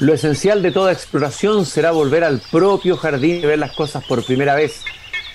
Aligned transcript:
Lo 0.00 0.14
esencial 0.14 0.62
de 0.62 0.70
toda 0.70 0.92
exploración 0.92 1.66
será 1.66 1.90
volver 1.90 2.22
al 2.22 2.40
propio 2.52 2.96
jardín 2.96 3.40
y 3.42 3.46
ver 3.46 3.58
las 3.58 3.72
cosas 3.72 4.04
por 4.04 4.24
primera 4.24 4.54
vez. 4.54 4.84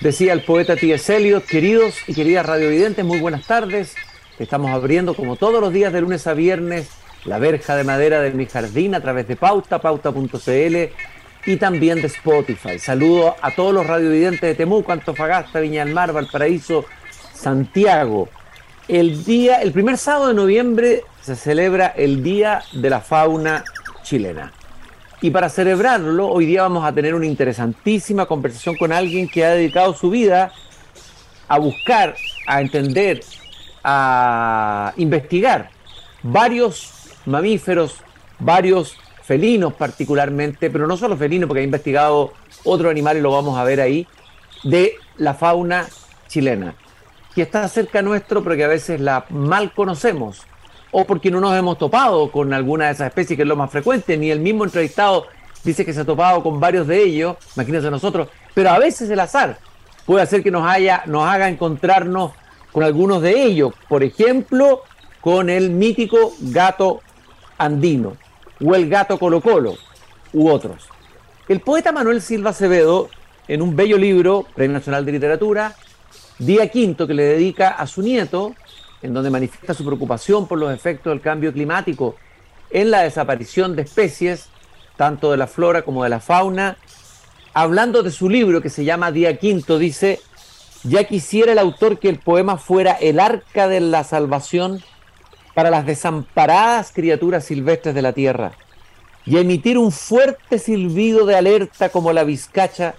Decía 0.00 0.32
el 0.32 0.42
poeta 0.42 0.74
T.S. 0.74 1.14
Eliot, 1.14 1.44
queridos 1.44 1.96
y 2.06 2.14
queridas 2.14 2.46
radiovidentes, 2.46 3.04
muy 3.04 3.20
buenas 3.20 3.46
tardes. 3.46 3.94
Estamos 4.38 4.70
abriendo 4.70 5.12
como 5.12 5.36
todos 5.36 5.60
los 5.60 5.70
días 5.70 5.92
de 5.92 6.00
lunes 6.00 6.26
a 6.26 6.32
viernes 6.32 6.88
la 7.26 7.38
verja 7.38 7.76
de 7.76 7.84
madera 7.84 8.22
de 8.22 8.30
mi 8.30 8.46
jardín 8.46 8.94
a 8.94 9.02
través 9.02 9.28
de 9.28 9.36
Pauta, 9.36 9.82
pauta.cl 9.82 10.76
y 11.44 11.56
también 11.56 12.00
de 12.00 12.06
Spotify. 12.06 12.78
Saludo 12.78 13.36
a 13.42 13.50
todos 13.50 13.74
los 13.74 13.86
radiovidentes 13.86 14.40
de 14.40 14.54
Temuco, 14.54 14.92
Antofagasta, 14.92 15.60
Viña 15.60 15.84
del 15.84 15.92
Mar, 15.92 16.14
Valparaíso, 16.14 16.86
Santiago. 17.34 18.30
El 18.88 19.24
día, 19.24 19.60
el 19.60 19.72
primer 19.72 19.98
sábado 19.98 20.28
de 20.28 20.34
noviembre 20.34 21.02
se 21.20 21.36
celebra 21.36 21.88
el 21.88 22.22
Día 22.22 22.62
de 22.72 22.88
la 22.88 23.00
Fauna 23.00 23.62
Chilena. 24.04 24.52
Y 25.20 25.30
para 25.30 25.48
celebrarlo, 25.48 26.28
hoy 26.28 26.46
día 26.46 26.62
vamos 26.62 26.84
a 26.84 26.92
tener 26.92 27.14
una 27.14 27.26
interesantísima 27.26 28.26
conversación 28.26 28.76
con 28.76 28.92
alguien 28.92 29.28
que 29.28 29.44
ha 29.44 29.50
dedicado 29.50 29.94
su 29.94 30.10
vida 30.10 30.52
a 31.48 31.58
buscar, 31.58 32.14
a 32.46 32.60
entender, 32.60 33.22
a 33.82 34.92
investigar 34.96 35.70
varios 36.22 36.92
mamíferos, 37.26 37.96
varios 38.38 38.96
felinos 39.22 39.72
particularmente, 39.74 40.70
pero 40.70 40.86
no 40.86 40.96
solo 40.96 41.16
felinos, 41.16 41.48
porque 41.48 41.60
ha 41.60 41.64
investigado 41.64 42.32
otro 42.64 42.90
animal 42.90 43.16
y 43.16 43.20
lo 43.20 43.32
vamos 43.32 43.58
a 43.58 43.64
ver 43.64 43.80
ahí, 43.80 44.06
de 44.62 44.94
la 45.16 45.34
fauna 45.34 45.86
chilena, 46.28 46.74
que 47.34 47.42
está 47.42 47.66
cerca 47.68 48.02
nuestro, 48.02 48.42
pero 48.42 48.56
que 48.56 48.64
a 48.64 48.68
veces 48.68 49.00
la 49.00 49.24
mal 49.30 49.72
conocemos, 49.72 50.46
o 50.96 51.04
porque 51.04 51.28
no 51.28 51.40
nos 51.40 51.56
hemos 51.56 51.76
topado 51.76 52.30
con 52.30 52.54
alguna 52.54 52.86
de 52.86 52.92
esas 52.92 53.08
especies, 53.08 53.36
que 53.36 53.42
es 53.42 53.48
lo 53.48 53.56
más 53.56 53.68
frecuente, 53.68 54.16
ni 54.16 54.30
el 54.30 54.38
mismo 54.38 54.62
entrevistado 54.62 55.26
dice 55.64 55.84
que 55.84 55.92
se 55.92 56.02
ha 56.02 56.04
topado 56.04 56.40
con 56.40 56.60
varios 56.60 56.86
de 56.86 57.02
ellos, 57.02 57.36
imagínense 57.56 57.90
nosotros, 57.90 58.28
pero 58.54 58.70
a 58.70 58.78
veces 58.78 59.10
el 59.10 59.18
azar 59.18 59.58
puede 60.06 60.22
hacer 60.22 60.44
que 60.44 60.52
nos, 60.52 60.64
haya, 60.64 61.02
nos 61.06 61.28
haga 61.28 61.48
encontrarnos 61.48 62.30
con 62.70 62.84
algunos 62.84 63.22
de 63.22 63.42
ellos, 63.42 63.74
por 63.88 64.04
ejemplo, 64.04 64.82
con 65.20 65.50
el 65.50 65.70
mítico 65.70 66.32
gato 66.38 67.00
andino 67.58 68.16
o 68.64 68.76
el 68.76 68.88
gato 68.88 69.18
Colo 69.18 69.40
Colo 69.40 69.74
u 70.32 70.48
otros. 70.48 70.88
El 71.48 71.58
poeta 71.58 71.90
Manuel 71.90 72.22
Silva 72.22 72.50
Acevedo, 72.50 73.08
en 73.48 73.62
un 73.62 73.74
bello 73.74 73.98
libro, 73.98 74.46
Premio 74.54 74.74
Nacional 74.74 75.04
de 75.04 75.10
Literatura, 75.10 75.74
Día 76.38 76.68
Quinto, 76.68 77.08
que 77.08 77.14
le 77.14 77.24
dedica 77.24 77.70
a 77.70 77.84
su 77.88 78.00
nieto, 78.00 78.54
en 79.04 79.12
donde 79.12 79.28
manifiesta 79.28 79.74
su 79.74 79.84
preocupación 79.84 80.48
por 80.48 80.58
los 80.58 80.72
efectos 80.72 81.12
del 81.12 81.20
cambio 81.20 81.52
climático 81.52 82.16
en 82.70 82.90
la 82.90 83.02
desaparición 83.02 83.76
de 83.76 83.82
especies, 83.82 84.48
tanto 84.96 85.30
de 85.30 85.36
la 85.36 85.46
flora 85.46 85.82
como 85.82 86.02
de 86.04 86.08
la 86.08 86.20
fauna, 86.20 86.78
hablando 87.52 88.02
de 88.02 88.10
su 88.10 88.30
libro 88.30 88.62
que 88.62 88.70
se 88.70 88.86
llama 88.86 89.12
Día 89.12 89.36
Quinto, 89.36 89.78
dice, 89.78 90.20
ya 90.84 91.04
quisiera 91.04 91.52
el 91.52 91.58
autor 91.58 91.98
que 91.98 92.08
el 92.08 92.18
poema 92.18 92.56
fuera 92.56 92.92
el 92.92 93.20
arca 93.20 93.68
de 93.68 93.80
la 93.80 94.04
salvación 94.04 94.82
para 95.52 95.68
las 95.68 95.84
desamparadas 95.84 96.90
criaturas 96.90 97.44
silvestres 97.44 97.94
de 97.94 98.02
la 98.02 98.14
tierra 98.14 98.52
y 99.26 99.36
emitir 99.36 99.76
un 99.76 99.92
fuerte 99.92 100.58
silbido 100.58 101.26
de 101.26 101.36
alerta 101.36 101.90
como 101.90 102.10
la 102.14 102.24
vizcacha 102.24 102.94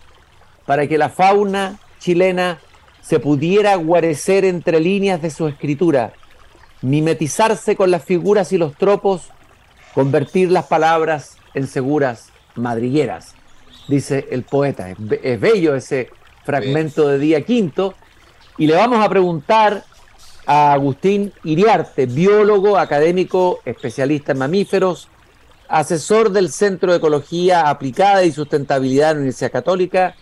para 0.67 0.87
que 0.87 0.99
la 0.99 1.09
fauna 1.09 1.79
chilena 1.97 2.59
se 3.05 3.19
pudiera 3.19 3.75
guarecer 3.75 4.45
entre 4.45 4.79
líneas 4.79 5.21
de 5.21 5.29
su 5.29 5.47
escritura, 5.47 6.13
mimetizarse 6.81 7.75
con 7.75 7.91
las 7.91 8.03
figuras 8.03 8.51
y 8.51 8.57
los 8.57 8.75
tropos, 8.75 9.29
convertir 9.93 10.51
las 10.51 10.65
palabras 10.65 11.37
en 11.53 11.67
seguras 11.67 12.29
madrigueras, 12.55 13.35
dice 13.87 14.27
el 14.31 14.41
poeta. 14.41 14.89
Es, 14.89 15.39
bello 15.39 15.75
ese 15.75 16.09
fragmento 16.43 17.07
de 17.07 17.19
día 17.19 17.41
quinto. 17.41 17.93
Y 18.57 18.65
le 18.65 18.75
vamos 18.75 19.03
a 19.05 19.09
preguntar 19.09 19.83
a 20.47 20.73
Agustín 20.73 21.31
Iriarte, 21.44 22.07
biólogo, 22.07 22.77
académico, 22.77 23.59
especialista 23.65 24.31
en 24.31 24.39
mamíferos, 24.39 25.09
asesor 25.67 26.31
del 26.31 26.51
Centro 26.51 26.91
de 26.91 26.97
Ecología 26.97 27.69
Aplicada 27.69 28.23
y 28.23 28.31
Sustentabilidad 28.31 29.11
en 29.11 29.17
la 29.17 29.21
Universidad 29.21 29.51
Católica. 29.51 30.15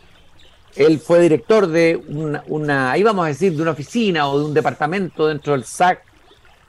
Él 0.75 0.99
fue 0.99 1.19
director 1.19 1.67
de 1.67 2.01
una, 2.07 2.43
una, 2.47 2.91
a 2.91 3.27
decir, 3.27 3.55
de 3.55 3.61
una 3.61 3.71
oficina 3.71 4.27
o 4.27 4.39
de 4.39 4.45
un 4.45 4.53
departamento 4.53 5.27
dentro 5.27 5.53
del 5.53 5.65
SAC, 5.65 6.03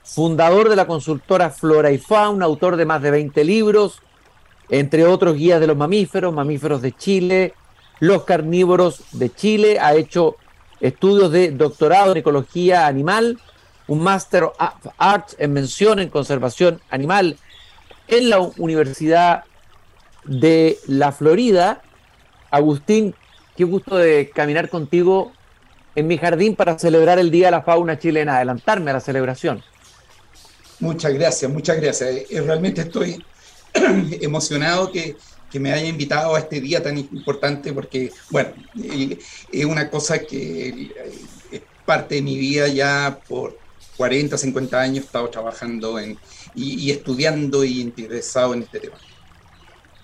fundador 0.03 0.69
de 0.69 0.75
la 0.75 0.85
consultora 0.85 1.49
Flora 1.49 1.91
y 1.91 1.97
Fauna, 1.97 2.45
autor 2.45 2.75
de 2.75 2.85
más 2.85 3.01
de 3.01 3.11
20 3.11 3.43
libros, 3.43 4.01
entre 4.69 5.05
otros 5.05 5.35
guías 5.35 5.59
de 5.59 5.67
los 5.67 5.77
mamíferos, 5.77 6.33
mamíferos 6.33 6.81
de 6.81 6.91
Chile, 6.91 7.53
los 7.99 8.23
carnívoros 8.23 9.01
de 9.11 9.33
Chile, 9.33 9.79
ha 9.79 9.95
hecho 9.95 10.35
estudios 10.79 11.31
de 11.31 11.51
doctorado 11.51 12.11
en 12.11 12.17
ecología 12.17 12.85
animal, 12.85 13.39
un 13.87 14.01
Master 14.01 14.43
of 14.43 14.53
Arts 14.97 15.35
en 15.39 15.53
mención 15.53 15.99
en 15.99 16.09
conservación 16.09 16.81
animal 16.89 17.37
en 18.07 18.29
la 18.29 18.39
Universidad 18.39 19.43
de 20.23 20.77
la 20.87 21.11
Florida. 21.11 21.81
Agustín, 22.51 23.15
qué 23.55 23.63
gusto 23.63 23.97
de 23.97 24.29
caminar 24.29 24.69
contigo 24.69 25.31
en 25.95 26.07
mi 26.07 26.17
jardín 26.17 26.55
para 26.55 26.77
celebrar 26.77 27.19
el 27.19 27.31
Día 27.31 27.47
de 27.47 27.51
la 27.51 27.61
Fauna 27.61 27.97
Chilena, 27.97 28.37
adelantarme 28.37 28.91
a 28.91 28.95
la 28.95 28.99
celebración. 28.99 29.63
Muchas 30.79 31.13
gracias, 31.13 31.49
muchas 31.49 31.77
gracias. 31.79 32.09
Eh, 32.29 32.41
realmente 32.41 32.81
estoy 32.81 33.23
emocionado 34.21 34.91
que, 34.91 35.15
que 35.49 35.59
me 35.59 35.71
haya 35.71 35.87
invitado 35.87 36.35
a 36.35 36.39
este 36.39 36.59
día 36.59 36.83
tan 36.83 36.97
importante 36.97 37.71
porque, 37.71 38.11
bueno, 38.29 38.49
es 39.51 39.65
una 39.65 39.89
cosa 39.89 40.19
que 40.19 40.91
es 41.51 41.61
parte 41.85 42.15
de 42.15 42.21
mi 42.21 42.37
vida 42.37 42.67
ya 42.67 43.19
por 43.27 43.57
40, 43.97 44.37
50 44.37 44.81
años 44.81 45.03
he 45.03 45.05
estado 45.05 45.29
trabajando 45.29 45.97
en, 45.99 46.17
y, 46.55 46.91
estudiando 46.91 47.63
y 47.63 47.81
interesado 47.81 48.53
en 48.53 48.63
este 48.63 48.79
tema. 48.79 48.97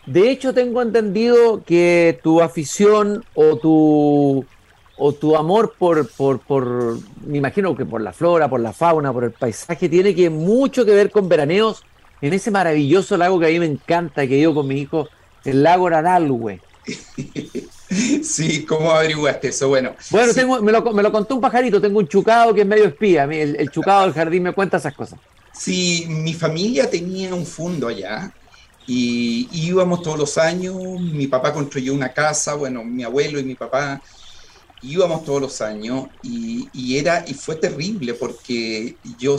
De 0.06 0.32
hecho, 0.32 0.54
tengo 0.54 0.82
entendido 0.82 1.64
que 1.64 2.20
tu 2.24 2.42
afición 2.42 3.24
o 3.36 3.58
tu, 3.58 4.46
o 4.98 5.14
tu 5.14 5.36
amor 5.36 5.76
por, 5.78 6.10
por, 6.10 6.40
por, 6.40 6.98
me 7.26 7.38
imagino 7.38 7.76
que 7.76 7.86
por 7.86 8.02
la 8.02 8.12
flora, 8.12 8.50
por 8.50 8.60
la 8.60 8.74
fauna, 8.74 9.14
por 9.14 9.24
el 9.24 9.32
paisaje, 9.32 9.90
tiene 9.90 10.16
que 10.16 10.30
mucho 10.30 10.86
que 10.86 10.92
ver 10.92 11.12
con 11.12 11.30
veraneos 11.30 11.84
en 12.22 12.34
ese 12.34 12.52
maravilloso 12.52 13.16
lago 13.18 13.40
que 13.40 13.48
a 13.48 13.50
mí 13.50 13.60
me 13.60 13.66
encanta, 13.68 14.28
que 14.28 14.42
yo 14.42 14.54
con 14.54 14.68
mi 14.68 14.80
hijo 14.80 15.08
el 15.46 15.64
lago 15.64 15.90
Radalhue. 15.90 16.60
Sí, 18.24 18.64
¿cómo 18.66 18.90
averiguaste 18.90 19.50
eso? 19.50 19.68
Bueno, 19.68 19.94
bueno 20.12 20.34
tengo, 20.34 20.62
me, 20.62 20.72
lo, 20.72 20.82
me, 20.94 21.04
lo, 21.04 21.12
contó 21.12 21.36
un 21.36 21.42
pajarito, 21.42 21.82
tengo 21.82 22.00
un 22.00 22.08
chucado 22.08 22.54
que 22.54 22.62
es 22.62 22.68
medio 22.68 22.86
espía, 22.86 23.26
el, 23.26 23.58
el 23.58 23.70
chucado 23.70 24.04
del 24.04 24.14
jardín 24.14 24.44
me 24.44 24.54
cuenta 24.54 24.78
esas 24.78 24.94
cosas. 24.94 25.20
Sí, 25.52 26.06
mi 26.08 26.34
familia 26.34 26.90
tenía 26.90 27.36
un 27.36 27.46
fondo 27.46 27.90
allá 27.90 28.32
y 28.88 29.48
íbamos 29.52 30.02
todos 30.02 30.18
los 30.18 30.38
años, 30.38 30.76
mi 31.00 31.28
papá 31.28 31.54
construyó 31.54 31.94
una 31.94 32.14
casa, 32.14 32.56
bueno, 32.56 32.84
mi 32.84 33.04
abuelo 33.04 33.40
y 33.40 33.44
mi 33.44 33.56
papá 33.56 34.02
íbamos 34.82 35.24
todos 35.24 35.42
los 35.42 35.62
años 35.62 36.08
y, 36.24 36.68
y 36.74 36.98
era 36.98 37.24
y 37.28 37.34
fue 37.34 37.56
terrible 37.56 38.14
porque 38.16 38.96
yo 39.20 39.38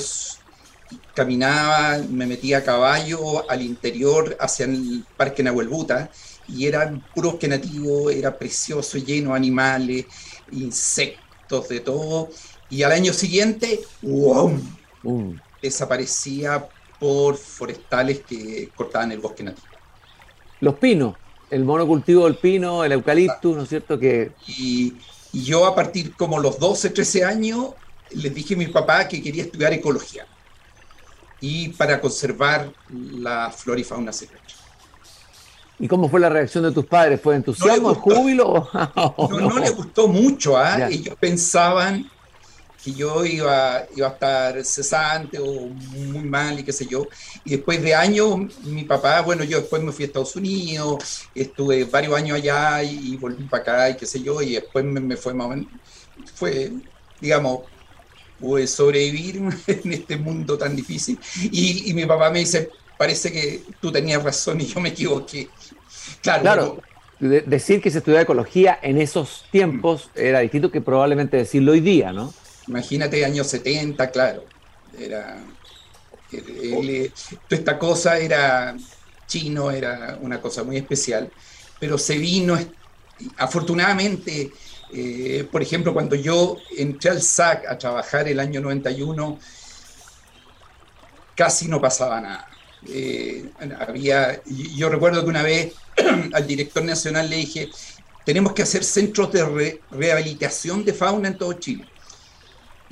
caminaba, 1.15 1.99
me 2.09 2.27
metía 2.27 2.59
a 2.59 2.65
caballo 2.65 3.49
al 3.51 3.63
interior 3.63 4.37
hacia 4.41 4.67
el 4.67 5.05
Parque 5.17 5.43
Nahuelbuta 5.43 6.11
y 6.49 6.67
era 6.67 6.93
puro 7.15 7.33
bosque 7.33 7.49
nativo, 7.49 8.11
era 8.11 8.37
precioso, 8.37 8.99
lleno 8.99 9.31
de 9.31 9.37
animales, 9.37 10.07
insectos, 10.51 11.69
de 11.69 11.81
todo. 11.81 12.31
Y 12.69 12.83
al 12.83 12.93
año 12.93 13.13
siguiente, 13.13 13.81
¡wow! 14.03 14.59
Uh. 15.03 15.35
desaparecía 15.61 16.69
por 17.03 17.37
forestales 17.37 18.21
que 18.21 18.71
cortaban 18.77 19.11
el 19.11 19.19
bosque 19.19 19.43
nativo. 19.43 19.67
Los 20.61 20.77
pinos, 20.77 21.17
el 21.51 21.65
monocultivo 21.65 22.27
del 22.27 22.37
pino, 22.37 22.85
el 22.85 22.93
eucaliptus, 22.93 23.57
¿no 23.57 23.65
es 23.65 23.69
cierto? 23.69 23.99
Que... 23.99 24.31
Y, 24.47 24.95
y 25.33 25.43
yo 25.43 25.67
a 25.67 25.75
partir 25.75 26.15
como 26.15 26.39
los 26.39 26.61
12, 26.61 26.91
13 26.91 27.25
años, 27.25 27.71
les 28.13 28.33
dije 28.33 28.55
a 28.55 28.57
mi 28.57 28.69
papá 28.69 29.09
que 29.09 29.21
quería 29.21 29.43
estudiar 29.43 29.73
ecología 29.73 30.29
y 31.41 31.71
para 31.71 32.01
conservar 32.01 32.71
la 32.89 33.51
flora 33.51 33.81
y 33.81 33.85
fauna 33.85 34.13
silvestre. 34.13 34.55
¿Y 35.81 35.89
cómo 35.89 36.09
fue 36.09 36.21
la 36.21 36.29
reacción 36.29 36.63
de 36.63 36.71
tus 36.71 36.87
padres? 36.87 37.21
¿Fue 37.21 37.35
entusiasmo, 37.35 37.89
no 37.89 37.95
júbilo? 37.97 38.71
no, 38.97 39.41
no, 39.41 39.59
les 39.59 39.75
gustó 39.75 40.07
mucho. 40.07 40.57
¿ah? 40.57 40.89
Ellos 40.89 41.17
pensaban 41.19 42.09
que 42.83 42.93
yo 42.93 43.25
iba, 43.25 43.87
iba 43.97 44.09
a 44.09 44.11
estar 44.11 44.65
cesante 44.65 45.39
o 45.39 45.69
muy 45.69 46.25
mal 46.25 46.59
y 46.59 46.65
qué 46.65 46.73
sé 46.73 46.87
yo. 46.87 47.07
Y 47.45 47.51
después 47.51 47.83
de 47.83 47.95
años, 47.95 48.41
mi 48.65 48.85
papá, 48.85 49.21
bueno, 49.23 49.45
yo 49.45 49.61
después 49.61 49.83
me 49.83 49.93
fui 49.93 50.05
a 50.05 50.07
Estados 50.07 50.35
Unidos, 50.37 51.29
estuve 51.35 51.85
varios 51.85 52.15
años 52.15 52.37
allá 52.37 52.83
y, 52.83 53.17
volví 53.17 53.45
para 53.45 53.63
acá 53.63 53.91
y 53.91 53.97
qué 53.97 54.07
sé 54.07 54.23
yo, 54.23 54.43
y 54.43 54.55
después 54.55 54.85
me, 54.85 55.01
me 55.01 55.17
fue 55.17 55.33
más 55.33 55.47
o 55.47 55.51
menos, 55.51 55.67
fue, 56.35 56.73
digamos, 57.21 57.61
pude 58.41 58.67
sobrevivir 58.67 59.37
en 59.67 59.93
este 59.93 60.17
mundo 60.17 60.59
tan 60.59 60.75
difícil. 60.75 61.19
Y, 61.53 61.95
mi 61.95 62.05
papá 62.05 62.31
me 62.31 62.41
dice, 62.41 62.71
parece 62.99 63.31
que 63.31 63.63
tú 63.81 63.93
tenías 63.93 64.23
razón 64.23 64.61
y 64.61 64.67
yo 64.67 64.81
me 64.81 64.89
equivoqué. 64.89 65.49
Claro, 66.21 66.43
claro 66.43 66.83
decir 67.23 67.81
que 67.81 67.89
se 67.89 67.99
estudiaba 67.99 68.23
ecología 68.23 68.77
en 68.83 69.01
esos 69.01 69.45
tiempos 69.53 70.11
era 70.17 70.41
distinto 70.41 70.73
que 70.73 70.81
probablemente 70.81 71.37
decirlo 71.37 71.71
hoy 71.71 71.81
día, 71.81 72.13
¿no? 72.13 72.35
Imagínate 72.69 73.25
años 73.25 73.47
70, 73.49 74.11
claro. 74.11 74.45
Era. 74.99 75.39
toda 76.31 77.11
esta 77.51 77.79
cosa 77.79 78.19
era 78.19 78.77
chino, 79.27 79.71
era 79.71 80.19
una 80.21 80.41
cosa 80.41 80.63
muy 80.63 80.77
especial, 80.77 81.31
pero 81.81 81.97
se 81.99 82.19
vino, 82.19 82.59
afortunadamente, 83.39 84.53
eh, 84.93 85.49
por 85.51 85.63
ejemplo, 85.63 85.95
cuando 85.95 86.15
yo 86.17 86.59
entré 86.77 87.11
al 87.11 87.23
SAC 87.23 87.67
a 87.67 87.79
trabajar 87.79 88.29
el 88.29 88.39
año 88.39 88.61
91, 88.61 89.39
casi 91.35 91.69
no 91.69 91.81
pasaba 91.81 92.21
nada. 92.21 92.49
Eh, 92.89 93.49
había, 93.79 94.43
yo 94.45 94.89
recuerdo 94.89 95.23
que 95.23 95.31
una 95.31 95.43
vez 95.43 95.73
al 96.33 96.47
director 96.47 96.85
nacional 96.85 97.31
le 97.31 97.37
dije, 97.37 97.71
tenemos 98.25 98.53
que 98.53 98.63
hacer 98.63 98.85
centros 98.85 99.33
de 99.33 99.81
rehabilitación 99.91 100.85
de 100.85 100.93
fauna 100.93 101.29
en 101.29 101.39
todo 101.39 101.55
Chile. 101.55 101.87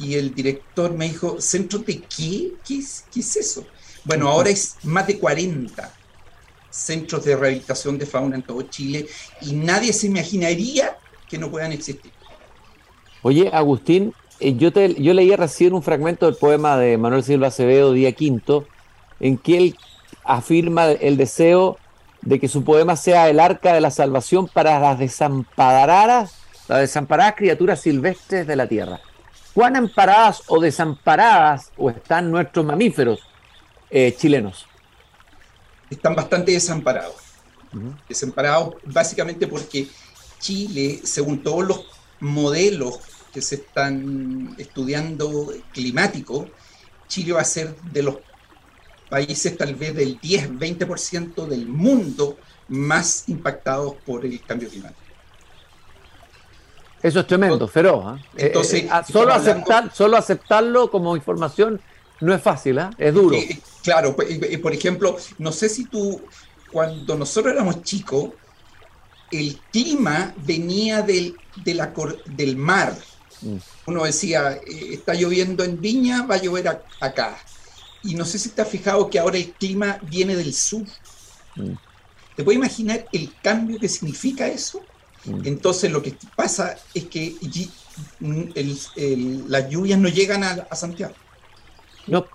Y 0.01 0.15
el 0.15 0.35
director 0.35 0.93
me 0.93 1.09
dijo, 1.09 1.41
¿centros 1.41 1.85
de 1.85 2.01
qué? 2.01 2.53
¿Qué 2.67 2.79
es, 2.79 3.37
eso? 3.37 3.65
Bueno, 4.05 4.29
ahora 4.29 4.49
es 4.49 4.77
más 4.83 5.07
de 5.07 5.19
40 5.19 5.93
centros 6.71 7.25
de 7.25 7.37
rehabilitación 7.37 7.99
de 7.99 8.07
fauna 8.07 8.37
en 8.37 8.43
todo 8.43 8.63
Chile 8.63 9.07
y 9.43 9.53
nadie 9.53 9.93
se 9.93 10.07
imaginaría 10.07 10.97
que 11.29 11.37
no 11.37 11.51
puedan 11.51 11.73
existir. 11.73 12.13
Oye, 13.23 13.51
Agustín, 13.53 14.15
eh, 14.39 14.57
yo, 14.57 14.73
te, 14.73 14.95
yo 14.95 15.13
leía 15.13 15.37
recién 15.37 15.75
un 15.75 15.83
fragmento 15.83 16.25
del 16.25 16.37
poema 16.37 16.79
de 16.79 16.97
Manuel 16.97 17.23
Silva 17.23 17.49
Acevedo, 17.49 17.93
Día 17.93 18.13
Quinto, 18.13 18.67
en 19.19 19.37
que 19.37 19.59
él 19.59 19.77
afirma 20.25 20.91
el 20.91 21.19
deseo 21.19 21.77
de 22.23 22.41
que 22.41 22.49
su 22.49 22.65
poema 22.65 22.97
sea 22.97 23.29
el 23.29 23.41
arca 23.41 23.75
de 23.75 23.81
la 23.81 23.91
salvación 23.91 24.49
para 24.49 24.79
las 24.79 24.99
desamparadas, 24.99 26.35
las 26.69 26.81
desamparadas 26.81 27.35
criaturas 27.37 27.81
silvestres 27.81 28.47
de 28.47 28.57
la 28.57 28.67
tierra. 28.67 29.01
¿Cuán 29.61 29.77
amparadas 29.77 30.43
o 30.47 30.59
desamparadas 30.59 31.71
o 31.77 31.91
están 31.91 32.31
nuestros 32.31 32.65
mamíferos 32.65 33.21
eh, 33.91 34.17
chilenos? 34.17 34.65
Están 35.91 36.15
bastante 36.15 36.53
desamparados. 36.53 37.17
Desamparados 38.09 38.77
básicamente 38.85 39.47
porque 39.47 39.87
Chile, 40.39 41.03
según 41.05 41.43
todos 41.43 41.69
los 41.69 41.85
modelos 42.21 43.01
que 43.35 43.43
se 43.43 43.57
están 43.57 44.55
estudiando 44.57 45.53
climáticos, 45.75 46.49
Chile 47.07 47.35
va 47.35 47.43
a 47.43 47.45
ser 47.45 47.77
de 47.83 48.03
los 48.03 48.17
países 49.11 49.59
tal 49.59 49.75
vez 49.75 49.95
del 49.95 50.19
10-20% 50.23 51.47
del 51.47 51.67
mundo 51.67 52.39
más 52.69 53.29
impactados 53.29 53.97
por 54.07 54.25
el 54.25 54.41
cambio 54.41 54.71
climático. 54.71 55.10
Eso 57.03 57.21
es 57.21 57.27
tremendo, 57.27 57.67
feroz. 57.69 58.05
¿ah? 58.07 58.19
Entonces, 58.37 58.83
eh, 58.83 58.87
eh, 58.87 58.91
ah, 58.91 59.05
solo, 59.05 59.33
aceptar, 59.33 59.95
solo 59.95 60.17
aceptarlo 60.17 60.91
como 60.91 61.17
información 61.17 61.81
no 62.21 62.35
es 62.35 62.43
fácil, 62.43 62.79
¿eh? 62.79 62.91
es 62.99 63.15
duro. 63.15 63.37
claro, 63.83 64.15
por 64.15 64.73
ejemplo, 64.75 65.17
no 65.39 65.53
sé 65.53 65.69
si 65.69 65.87
tú, 65.87 66.21
cuando 66.71 67.17
nosotros 67.17 67.55
éramos 67.55 67.83
chicos, 67.83 68.31
el 69.31 69.59
clima 69.73 70.35
venía 70.45 71.03
del, 71.03 71.37
del 72.27 72.57
mar. 72.57 72.95
Mm. 73.41 73.57
Uno 73.87 74.05
decía, 74.05 74.61
está 74.67 75.15
lloviendo 75.15 75.65
en 75.65 75.81
Viña, 75.81 76.27
va 76.27 76.35
a 76.35 76.43
llover 76.43 76.83
acá 77.01 77.39
y 78.03 78.15
no 78.15 78.25
sé 78.25 78.39
si 78.39 78.51
te 78.51 78.63
has 78.63 78.69
fijado 78.69 79.11
que 79.11 79.19
ahora 79.19 79.37
el 79.37 79.53
clima 79.53 79.99
viene 80.03 80.37
del 80.37 80.55
sur. 80.55 80.85
Mm. 81.57 81.75
¿Te 82.37 82.45
puedes 82.45 82.59
imaginar 82.59 83.07
el 83.13 83.33
cambio 83.43 83.79
que 83.79 83.89
significa 83.89 84.47
eso? 84.47 84.81
Mm. 85.25 85.41
Entonces 85.45 85.91
lo 85.91 86.03
que 86.03 86.15
pasa 86.35 86.77
es 86.95 87.05
que 87.07 87.37
las 89.49 89.69
lluvias 89.69 89.99
no 89.99 90.09
llegan 90.09 90.45
a, 90.45 90.75
Santiago. 90.75 91.15
No. 92.07 92.27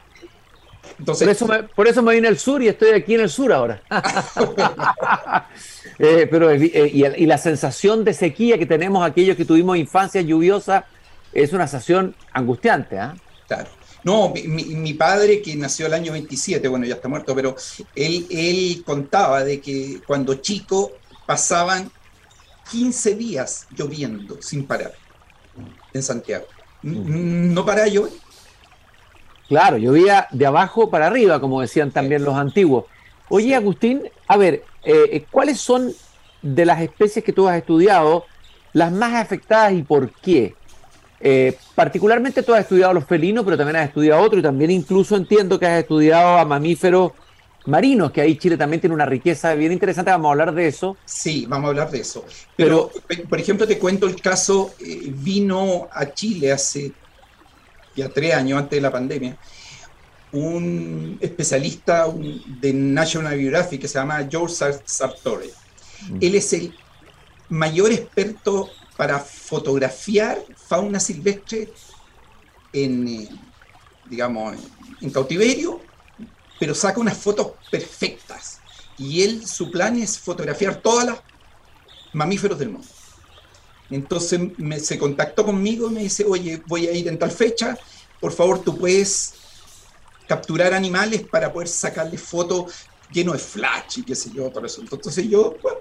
Entonces, 0.98 1.26
por, 1.26 1.32
eso 1.36 1.48
me, 1.48 1.64
por 1.64 1.88
eso 1.88 2.02
me 2.02 2.14
vine 2.14 2.28
al 2.28 2.38
sur 2.38 2.62
y 2.62 2.68
estoy 2.68 2.92
aquí 2.92 3.16
en 3.16 3.22
el 3.22 3.30
sur 3.30 3.52
ahora. 3.52 3.82
Eh, 5.98 6.28
pero, 6.30 6.52
eh, 6.52 6.92
y, 6.94 7.26
la 7.26 7.38
sensación 7.38 8.04
de 8.04 8.14
sequía 8.14 8.58
que 8.58 8.66
tenemos 8.66 9.06
aquellos 9.06 9.38
que 9.38 9.46
tuvimos 9.46 9.78
infancia 9.78 10.20
lluviosa 10.20 10.86
es 11.32 11.54
una 11.54 11.70
sensación 11.70 12.14
angustiante. 12.34 13.00
¿ah? 13.00 13.16
Claro. 13.48 13.70
No, 14.04 14.34
mi, 14.36 14.94
padre, 14.94 15.42
que 15.42 15.56
nació 15.56 15.88
el 15.88 15.94
año 15.94 16.12
27, 16.12 16.68
bueno, 16.68 16.86
ya 16.86 16.96
está 16.96 17.08
muerto, 17.08 17.34
pero 17.34 17.56
él, 17.96 18.28
él 18.30 18.84
contaba 18.86 19.46
de 19.46 19.62
que 19.62 20.02
cuando 20.06 20.36
chico 20.36 20.92
pasaban 21.26 21.90
15 22.72 23.16
días 23.16 23.68
lloviendo 23.76 24.42
sin 24.42 24.66
parar 24.66 24.94
en 25.94 26.04
Santiago. 26.04 26.46
No 26.82 27.66
para 27.66 27.88
llover. 27.88 28.12
Claro, 29.48 29.78
llovía 29.78 30.28
de 30.32 30.46
abajo 30.46 30.90
para 30.90 31.08
arriba, 31.08 31.40
como 31.40 31.62
decían 31.62 31.92
también 31.92 32.24
los 32.24 32.36
antiguos. 32.36 32.86
Oye, 33.30 33.56
Agustín, 33.56 34.04
a 34.28 34.38
ver, 34.38 34.64
eh, 34.84 35.10
eh, 35.12 35.26
¿cuáles 35.30 35.60
son 35.60 35.94
de 36.42 36.66
las 36.66 36.82
especies 36.82 37.24
que 37.24 37.34
tú 37.34 37.48
has 37.48 37.58
estudiado 37.58 38.26
las 38.74 38.92
más 38.92 39.14
afectadas 39.14 39.74
y 39.74 39.84
por 39.84 40.12
qué? 40.12 40.56
Eh, 41.20 41.58
particularmente 41.76 42.44
tú 42.44 42.54
has 42.54 42.62
estudiado 42.62 42.94
los 42.94 43.06
felinos, 43.06 43.46
pero 43.46 43.58
también 43.58 43.78
has 43.78 43.88
estudiado 43.88 44.22
otro 44.22 44.40
y 44.40 44.44
también 44.44 44.72
incluso 44.72 45.16
entiendo 45.16 45.60
que 45.60 45.66
has 45.66 45.80
estudiado 45.80 46.38
a 46.38 46.46
mamíferos 46.46 47.14
marinos, 47.66 48.12
que 48.12 48.22
ahí 48.22 48.38
Chile 48.38 48.58
también 48.58 48.82
tiene 48.82 48.94
una 48.94 49.06
riqueza 49.06 49.54
bien 49.56 49.72
interesante, 49.72 50.12
vamos 50.12 50.28
a 50.28 50.32
hablar 50.32 50.54
de 50.54 50.68
eso. 50.68 50.98
Sí, 51.06 51.46
vamos 51.48 51.68
a 51.68 51.70
hablar 51.70 51.92
de 51.92 52.00
eso. 52.00 52.26
Pero, 52.56 52.92
por 53.30 53.40
ejemplo, 53.40 53.68
te 53.68 53.80
cuento 53.80 54.08
el 54.08 54.20
caso, 54.22 54.74
eh, 54.80 55.12
vino 55.14 55.88
a 55.92 56.14
Chile 56.14 56.52
hace 56.52 56.92
ya 57.96 58.10
tres 58.10 58.34
años 58.34 58.60
antes 58.60 58.78
de 58.78 58.82
la 58.82 58.92
pandemia, 58.92 59.38
un 60.32 61.18
especialista 61.22 62.08
de 62.60 62.74
National 62.74 63.38
Geographic 63.40 63.82
que 63.82 63.88
se 63.88 63.98
llama 63.98 64.28
George 64.30 64.56
Sartore. 64.84 65.50
Mm. 66.10 66.18
Él 66.22 66.36
es 66.36 66.54
el 66.54 66.74
mayor 67.50 67.92
experto 67.92 68.70
para 68.98 69.20
fotografiar 69.20 70.40
fauna 70.56 71.00
silvestre 71.00 71.70
en, 72.74 73.08
eh, 73.08 73.30
digamos, 74.10 74.58
en 75.02 75.10
cautiverio, 75.10 75.80
pero 76.60 76.76
saca 76.76 77.00
unas 77.00 77.18
fotos 77.18 77.54
perfectas. 77.70 78.60
Y 78.98 79.24
él, 79.24 79.46
su 79.46 79.70
plan 79.72 79.98
es 79.98 80.18
fotografiar 80.20 80.82
todas 80.82 81.06
las 81.06 81.20
mamíferos 82.14 82.58
del 82.58 82.70
mundo. 82.70 82.88
Entonces 83.90 84.40
me, 84.58 84.80
se 84.80 84.98
contactó 84.98 85.46
conmigo 85.46 85.90
y 85.90 85.94
me 85.94 86.04
dice, 86.04 86.26
oye, 86.26 86.62
voy 86.66 86.88
a 86.88 86.92
ir 86.92 87.08
en 87.08 87.20
tal 87.20 87.32
fecha, 87.32 87.78
por 88.20 88.32
favor 88.32 88.64
tú 88.64 88.78
puedes 88.78 89.34
capturar 90.28 90.74
animales 90.74 91.24
para 91.24 91.54
poder 91.54 91.68
sacarle 91.68 92.18
fotos 92.18 92.74
lleno 93.12 93.34
de 93.34 93.40
flash 93.40 94.00
y 94.00 94.04
qué 94.04 94.16
sé 94.16 94.32
yo, 94.32 94.50
todo 94.50 94.66
eso. 94.66 94.82
Entonces 94.82 95.30
yo, 95.30 95.60
bueno, 95.62 95.78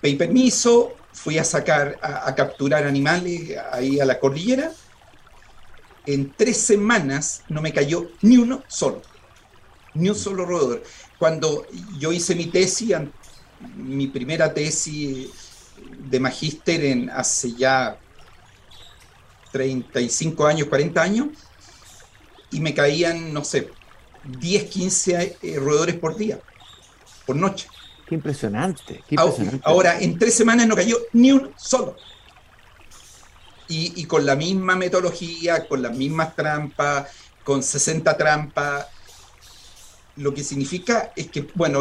pedí 0.00 0.14
permiso, 0.14 0.92
fui 1.12 1.38
a 1.38 1.44
sacar, 1.44 1.98
a, 2.02 2.34
capturar 2.34 2.84
animales 2.84 3.56
ahí 3.70 4.00
a 4.00 4.04
la 4.04 4.18
cordillera. 4.18 4.72
En 6.06 6.32
tres 6.32 6.56
semanas 6.56 7.42
no 7.48 7.60
me 7.60 7.72
cayó 7.72 8.08
ni 8.22 8.38
uno 8.38 8.64
solo, 8.66 9.02
ni 9.94 10.08
un 10.08 10.14
solo 10.14 10.44
roedor. 10.44 10.82
Cuando 11.18 11.66
yo 11.98 12.12
hice 12.12 12.34
mi 12.34 12.46
tesis, 12.46 12.96
mi 13.76 14.06
primera 14.06 14.52
tesis 14.54 15.28
de 16.08 16.20
magíster 16.20 16.84
en 16.84 17.10
hace 17.10 17.52
ya 17.54 17.98
35 19.52 20.46
años, 20.46 20.68
40 20.68 21.02
años, 21.02 21.28
y 22.50 22.60
me 22.60 22.74
caían, 22.74 23.32
no 23.32 23.44
sé, 23.44 23.70
10, 24.24 24.64
15 24.64 25.38
eh, 25.42 25.58
roedores 25.58 25.96
por 25.96 26.16
día, 26.16 26.40
por 27.26 27.36
noche. 27.36 27.68
Qué 28.06 28.14
impresionante, 28.14 29.02
Ahora, 29.64 30.00
en 30.00 30.18
tres 30.18 30.34
semanas 30.34 30.66
no 30.66 30.74
cayó 30.74 30.96
ni 31.12 31.32
un 31.32 31.52
solo. 31.56 31.96
Y, 33.70 34.06
con 34.06 34.24
la 34.24 34.34
misma 34.34 34.76
metodología, 34.76 35.68
con 35.68 35.82
las 35.82 35.94
mismas 35.94 36.34
trampas, 36.34 37.06
con 37.44 37.62
60 37.62 38.16
trampas. 38.16 38.86
Lo 40.18 40.34
que 40.34 40.44
significa 40.44 41.12
es 41.16 41.28
que, 41.28 41.46
bueno, 41.54 41.80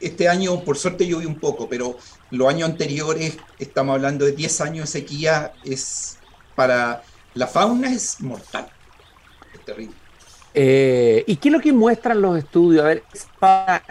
este 0.00 0.28
año 0.28 0.62
por 0.62 0.78
suerte 0.78 1.06
llovió 1.06 1.28
un 1.28 1.38
poco, 1.38 1.68
pero 1.68 1.98
los 2.30 2.48
años 2.48 2.68
anteriores, 2.68 3.36
estamos 3.58 3.94
hablando 3.94 4.24
de 4.24 4.32
10 4.32 4.60
años 4.60 4.92
de 4.92 5.00
sequía, 5.00 5.52
es 5.64 6.18
para 6.54 7.02
la 7.34 7.46
fauna 7.46 7.92
es 7.92 8.20
mortal. 8.20 8.66
Es 9.54 9.64
terrible. 9.64 9.94
Eh, 10.58 11.22
¿Y 11.26 11.36
qué 11.36 11.50
es 11.50 11.52
lo 11.52 11.60
que 11.60 11.70
muestran 11.70 12.22
los 12.22 12.38
estudios? 12.38 12.82
A 12.82 12.88
ver, 12.88 13.04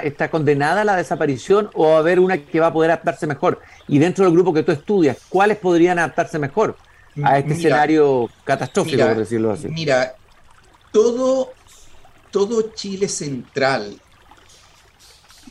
¿está 0.03 0.31
condenada 0.31 0.81
a 0.81 0.83
la 0.83 0.95
desaparición 0.95 1.69
o 1.75 1.95
a 1.95 1.99
haber 1.99 2.19
una 2.19 2.39
que 2.39 2.59
va 2.59 2.67
a 2.67 2.73
poder 2.73 2.89
adaptarse 2.89 3.27
mejor? 3.27 3.61
Y 3.87 3.99
dentro 3.99 4.25
del 4.25 4.33
grupo 4.33 4.51
que 4.51 4.63
tú 4.63 4.71
estudias, 4.71 5.17
¿cuáles 5.29 5.57
podrían 5.59 5.99
adaptarse 5.99 6.39
mejor 6.39 6.75
a 7.23 7.37
este 7.37 7.53
escenario 7.53 8.29
catastrófico, 8.43 9.05
por 9.05 9.17
decirlo 9.17 9.51
así? 9.51 9.67
Mira, 9.67 10.15
todo, 10.91 11.53
todo 12.35 12.73
Chile 12.73 13.07
central, 13.07 13.97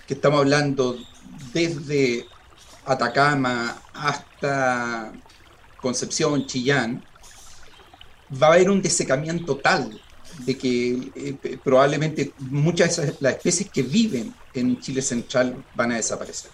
que 0.06 0.12
estamos 0.12 0.40
hablando 0.40 0.98
desde 1.50 2.26
Atacama 2.84 3.80
hasta 3.94 5.10
Concepción, 5.80 6.46
Chillán, 6.46 7.02
va 8.30 8.48
a 8.48 8.52
haber 8.52 8.68
un 8.68 8.82
desecamiento 8.82 9.56
tal 9.56 9.98
de 10.40 10.58
que 10.58 11.10
eh, 11.14 11.58
probablemente 11.64 12.34
muchas 12.38 12.98
de 12.98 13.16
las 13.18 13.36
especies 13.36 13.70
que 13.70 13.82
viven 13.82 14.34
en 14.52 14.78
Chile 14.78 15.00
central 15.00 15.64
van 15.74 15.92
a 15.92 15.96
desaparecer. 15.96 16.50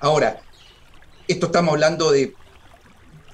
Ahora, 0.00 0.40
esto 1.26 1.46
estamos 1.46 1.74
hablando 1.74 2.12
de, 2.12 2.34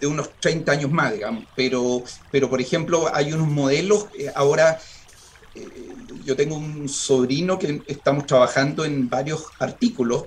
de 0.00 0.08
unos 0.08 0.28
30 0.40 0.72
años 0.72 0.90
más, 0.90 1.12
digamos, 1.12 1.44
pero, 1.54 2.02
pero 2.32 2.50
por 2.50 2.60
ejemplo 2.60 3.14
hay 3.14 3.32
unos 3.32 3.46
modelos, 3.46 4.08
eh, 4.18 4.32
ahora 4.34 4.80
eh, 5.54 5.94
yo 6.24 6.36
tengo 6.36 6.56
un 6.56 6.88
sobrino 6.88 7.58
que 7.58 7.82
estamos 7.86 8.26
trabajando 8.26 8.84
en 8.84 9.08
varios 9.08 9.46
artículos 9.58 10.24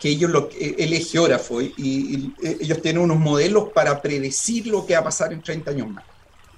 que 0.00 0.10
ellos 0.10 0.30
lo, 0.30 0.48
él 0.58 0.92
es 0.92 1.10
geógrafo 1.10 1.60
y, 1.60 1.74
y, 1.76 2.34
ellos 2.60 2.80
tienen 2.80 3.02
unos 3.02 3.18
modelos 3.18 3.70
para 3.74 4.00
predecir 4.00 4.68
lo 4.68 4.86
que 4.86 4.94
va 4.94 5.00
a 5.00 5.04
pasar 5.04 5.32
en 5.32 5.42
30 5.42 5.70
años 5.72 5.88
más. 5.88 6.04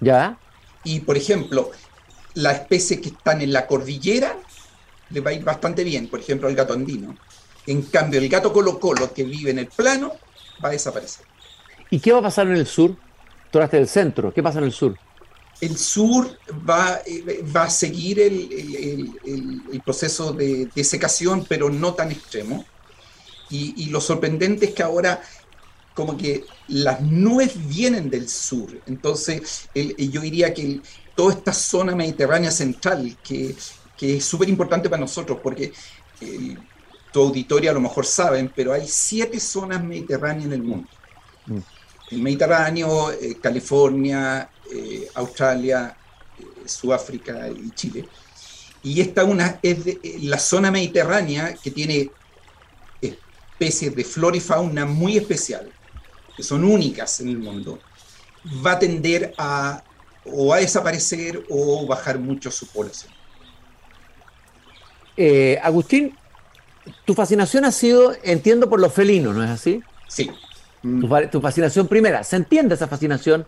¿Ya? 0.01 0.39
Y 0.85 1.01
por 1.01 1.17
ejemplo, 1.17 1.71
las 2.35 2.61
especies 2.61 3.01
que 3.01 3.09
están 3.09 3.41
en 3.41 3.53
la 3.53 3.67
cordillera 3.67 4.37
le 5.11 5.21
va 5.21 5.31
a 5.31 5.33
ir 5.33 5.45
bastante 5.45 5.85
bien, 5.85 6.09
por 6.09 6.21
ejemplo, 6.21 6.49
el 6.49 6.55
gato 6.55 6.73
andino. 6.73 7.17
En 7.67 7.83
cambio, 7.83 8.21
el 8.21 8.29
gato 8.29 8.53
colo 8.53 8.79
colo 8.79 9.13
que 9.13 9.25
vive 9.25 9.51
en 9.51 9.59
el 9.61 9.67
plano 9.67 10.13
va 10.63 10.69
a 10.69 10.73
desaparecer. 10.73 11.27
¿Y 11.91 11.99
qué 11.99 12.13
va 12.13 12.19
a 12.19 12.23
pasar 12.23 12.47
en 12.47 12.57
el 12.57 12.67
sur? 12.67 12.97
Tú 13.51 13.59
hablaste 13.59 13.79
del 13.79 13.89
centro, 13.89 14.33
¿qué 14.33 14.43
pasa 14.43 14.59
en 14.59 14.65
el 14.67 14.73
sur? 14.73 14.97
El 15.61 15.77
sur 15.77 16.39
va, 16.69 17.01
eh, 17.07 17.45
va 17.55 17.65
a 17.65 17.71
seguir 17.71 18.21
el, 18.21 18.51
el, 18.53 19.13
el, 19.25 19.63
el 19.73 19.81
proceso 19.83 20.33
de 20.33 20.69
desecación, 20.75 21.45
pero 21.49 21.69
no 21.71 21.95
tan 21.95 22.11
extremo. 22.11 22.65
Y, 23.51 23.75
y, 23.83 23.87
lo 23.87 24.01
sorprendente 24.01 24.67
es 24.67 24.75
que 24.75 24.83
ahora 24.83 25.21
como 25.95 26.17
que 26.17 26.45
las 26.69 27.01
nubes 27.03 27.53
vienen 27.69 28.09
del 28.11 28.29
sur. 28.29 28.71
Entonces, 28.87 29.69
yo 29.75 30.21
diría 30.21 30.55
que 30.55 30.81
toda 31.15 31.35
esta 31.35 31.53
zona 31.53 31.95
mediterránea 31.95 32.51
central, 32.51 33.19
que, 33.23 33.55
que 33.99 34.17
es 34.17 34.25
súper 34.25 34.49
importante 34.49 34.89
para 34.89 35.01
nosotros, 35.01 35.39
porque 35.43 35.73
eh, 36.21 36.57
tu 37.13 37.21
auditorio 37.21 37.71
a 37.71 37.75
lo 37.75 37.81
mejor 37.81 38.07
saben, 38.07 38.51
pero 38.55 38.73
hay 38.73 38.87
siete 38.87 39.41
zonas 39.41 39.83
mediterráneas 39.83 40.47
en 40.47 40.53
el 40.53 40.63
mundo. 40.63 40.89
Mm. 41.47 41.59
El 42.13 42.23
Mediterráneo, 42.23 43.13
eh, 43.13 43.37
California, 43.41 44.49
eh, 44.73 45.09
Australia, 45.15 45.97
Sudáfrica 46.65 47.49
y 47.49 47.71
Chile. 47.71 48.09
Y 48.83 49.01
esta 49.01 49.25
una 49.25 49.59
es 49.63 49.85
de, 49.85 50.01
la 50.23 50.39
zona 50.39 50.71
mediterránea 50.71 51.55
que 51.55 51.71
tiene 51.71 52.11
especies 53.01 53.95
de 53.95 54.05
flora 54.05 54.37
y 54.37 54.41
fauna 54.41 54.87
muy 54.87 55.17
especial, 55.17 55.71
que 56.37 56.43
son 56.43 56.65
únicas 56.65 57.21
en 57.21 57.29
el 57.29 57.39
mundo, 57.39 57.79
va 58.65 58.73
a 58.73 58.79
tender 58.79 59.35
a 59.37 59.83
o 60.25 60.53
a 60.53 60.59
desaparecer 60.59 61.45
o 61.49 61.87
bajar 61.87 62.19
mucho 62.19 62.51
su 62.51 62.67
población. 62.67 63.13
Eh, 65.17 65.59
Agustín, 65.63 66.17
tu 67.05 67.15
fascinación 67.15 67.65
ha 67.65 67.73
sido, 67.73 68.15
entiendo, 68.23 68.69
por 68.69 68.81
los 68.81 68.93
felinos, 68.93 69.35
¿no 69.35 69.43
es 69.43 69.51
así? 69.51 69.83
Sí. 70.09 70.31
Tu, 70.83 71.09
tu 71.31 71.41
fascinación 71.41 71.89
primera, 71.89 72.25
se 72.25 72.37
entiende 72.37 72.75
esa 72.75 72.89
fascinación, 72.89 73.47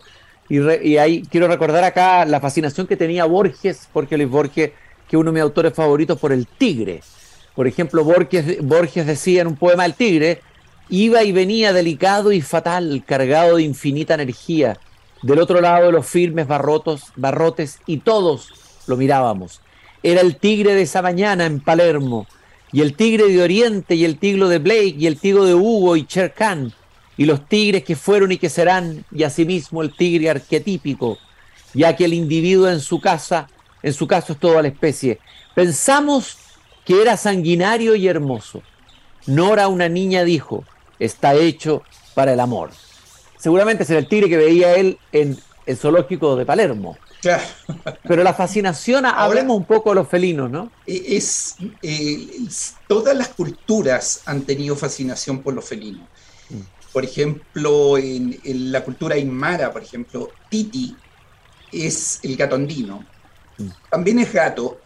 y, 0.49 0.59
re, 0.59 0.81
y, 0.83 0.97
ahí 0.97 1.23
quiero 1.29 1.47
recordar 1.47 1.83
acá 1.83 2.25
la 2.25 2.39
fascinación 2.39 2.87
que 2.87 2.97
tenía 2.97 3.25
Borges, 3.25 3.87
Jorge 3.93 4.17
Luis 4.17 4.29
Borges, 4.29 4.71
que 5.07 5.15
es 5.15 5.19
uno 5.19 5.31
de 5.31 5.35
mis 5.35 5.43
autores 5.43 5.73
favoritos, 5.73 6.19
por 6.19 6.31
el 6.31 6.47
tigre. 6.47 7.01
Por 7.55 7.67
ejemplo, 7.67 8.03
Borges, 8.03 8.61
Borges 8.61 9.05
decía 9.05 9.41
en 9.41 9.47
un 9.47 9.55
poema 9.55 9.85
El 9.85 9.93
tigre, 9.93 10.41
iba 10.89 11.23
y 11.23 11.31
venía 11.31 11.71
delicado 11.71 12.31
y 12.31 12.41
fatal, 12.41 13.03
cargado 13.05 13.57
de 13.57 13.63
infinita 13.63 14.15
energía, 14.15 14.77
del 15.21 15.39
otro 15.39 15.61
lado 15.61 15.91
los 15.91 16.05
firmes 16.05 16.47
barrotos, 16.47 17.05
barrotes, 17.15 17.79
y 17.85 17.97
todos 17.97 18.81
lo 18.87 18.97
mirábamos. 18.97 19.61
Era 20.01 20.21
el 20.21 20.35
tigre 20.35 20.73
de 20.73 20.81
esa 20.81 21.01
mañana 21.01 21.45
en 21.45 21.61
Palermo, 21.61 22.27
y 22.71 22.81
el 22.81 22.95
tigre 22.95 23.27
de 23.27 23.41
Oriente, 23.41 23.95
y 23.95 24.03
el 24.03 24.17
tigre 24.17 24.49
de 24.49 24.59
Blake, 24.59 24.95
y 24.97 25.07
el 25.07 25.19
tigre 25.19 25.45
de 25.45 25.53
Hugo 25.53 25.95
y 25.95 26.05
Cher 26.05 26.33
Khan, 26.33 26.73
y 27.17 27.25
los 27.25 27.47
tigres 27.47 27.83
que 27.83 27.95
fueron 27.95 28.31
y 28.31 28.37
que 28.37 28.49
serán, 28.49 29.05
y 29.11 29.23
asimismo 29.23 29.81
el 29.81 29.95
tigre 29.95 30.29
arquetípico, 30.29 31.17
ya 31.73 31.95
que 31.95 32.05
el 32.05 32.13
individuo 32.13 32.69
en 32.69 32.79
su 32.79 32.99
casa, 32.99 33.47
en 33.81 33.93
su 33.93 34.07
caso 34.07 34.33
es 34.33 34.39
toda 34.39 34.61
la 34.61 34.67
especie. 34.67 35.19
Pensamos 35.55 36.37
que 36.85 37.01
era 37.01 37.17
sanguinario 37.17 37.95
y 37.95 38.07
hermoso. 38.07 38.61
Nora, 39.25 39.67
una 39.67 39.89
niña, 39.89 40.23
dijo, 40.23 40.65
está 40.99 41.33
hecho 41.35 41.83
para 42.13 42.33
el 42.33 42.39
amor. 42.39 42.71
Seguramente 43.37 43.85
será 43.85 43.99
el 43.99 44.07
tigre 44.07 44.29
que 44.29 44.37
veía 44.37 44.75
él 44.75 44.97
en 45.11 45.37
el 45.65 45.77
zoológico 45.77 46.35
de 46.35 46.45
Palermo. 46.45 46.97
Claro. 47.21 47.43
Pero 48.03 48.21
la 48.21 48.33
fascinación, 48.33 49.05
Ahora, 49.05 49.23
hablemos 49.23 49.55
un 49.55 49.63
poco 49.63 49.91
de 49.91 49.95
los 49.95 50.09
felinos, 50.09 50.51
¿no? 50.51 50.71
Es, 50.85 51.55
eh, 51.81 52.27
todas 52.87 53.15
las 53.15 53.29
culturas 53.29 54.21
han 54.25 54.41
tenido 54.41 54.75
fascinación 54.75 55.41
por 55.41 55.53
los 55.53 55.63
felinos. 55.63 56.05
Mm. 56.93 56.93
Por 56.93 57.03
ejemplo, 57.03 57.97
en, 57.97 58.39
en, 58.43 58.71
la 58.71 58.83
cultura 58.83 59.15
aymara, 59.15 59.71
por 59.71 59.83
ejemplo, 59.83 60.29
Titi 60.49 60.95
es 61.71 62.19
el 62.23 62.35
gato 62.37 62.55
andino. 62.55 63.05
Mm. 63.57 63.69
También 63.89 64.19
es 64.19 64.31
gato. 64.31 64.79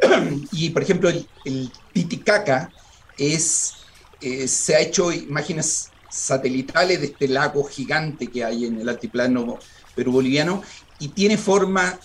y, 0.52 0.70
por 0.70 0.82
ejemplo, 0.82 1.08
el, 1.08 1.28
el 1.44 1.70
Titicaca 1.92 2.70
es, 3.18 3.74
eh, 4.20 4.48
se 4.48 4.76
ha 4.76 4.80
hecho 4.80 5.12
imágenes 5.12 5.90
satelitales 6.10 7.00
de 7.00 7.06
este 7.06 7.28
lago 7.28 7.64
gigante 7.64 8.30
que 8.30 8.44
hay 8.44 8.66
en 8.66 8.80
el 8.80 8.88
altiplano 8.88 9.58
perú-boliviano 9.94 10.62
y 10.98 11.08
tiene 11.08 11.36
forma 11.38 11.98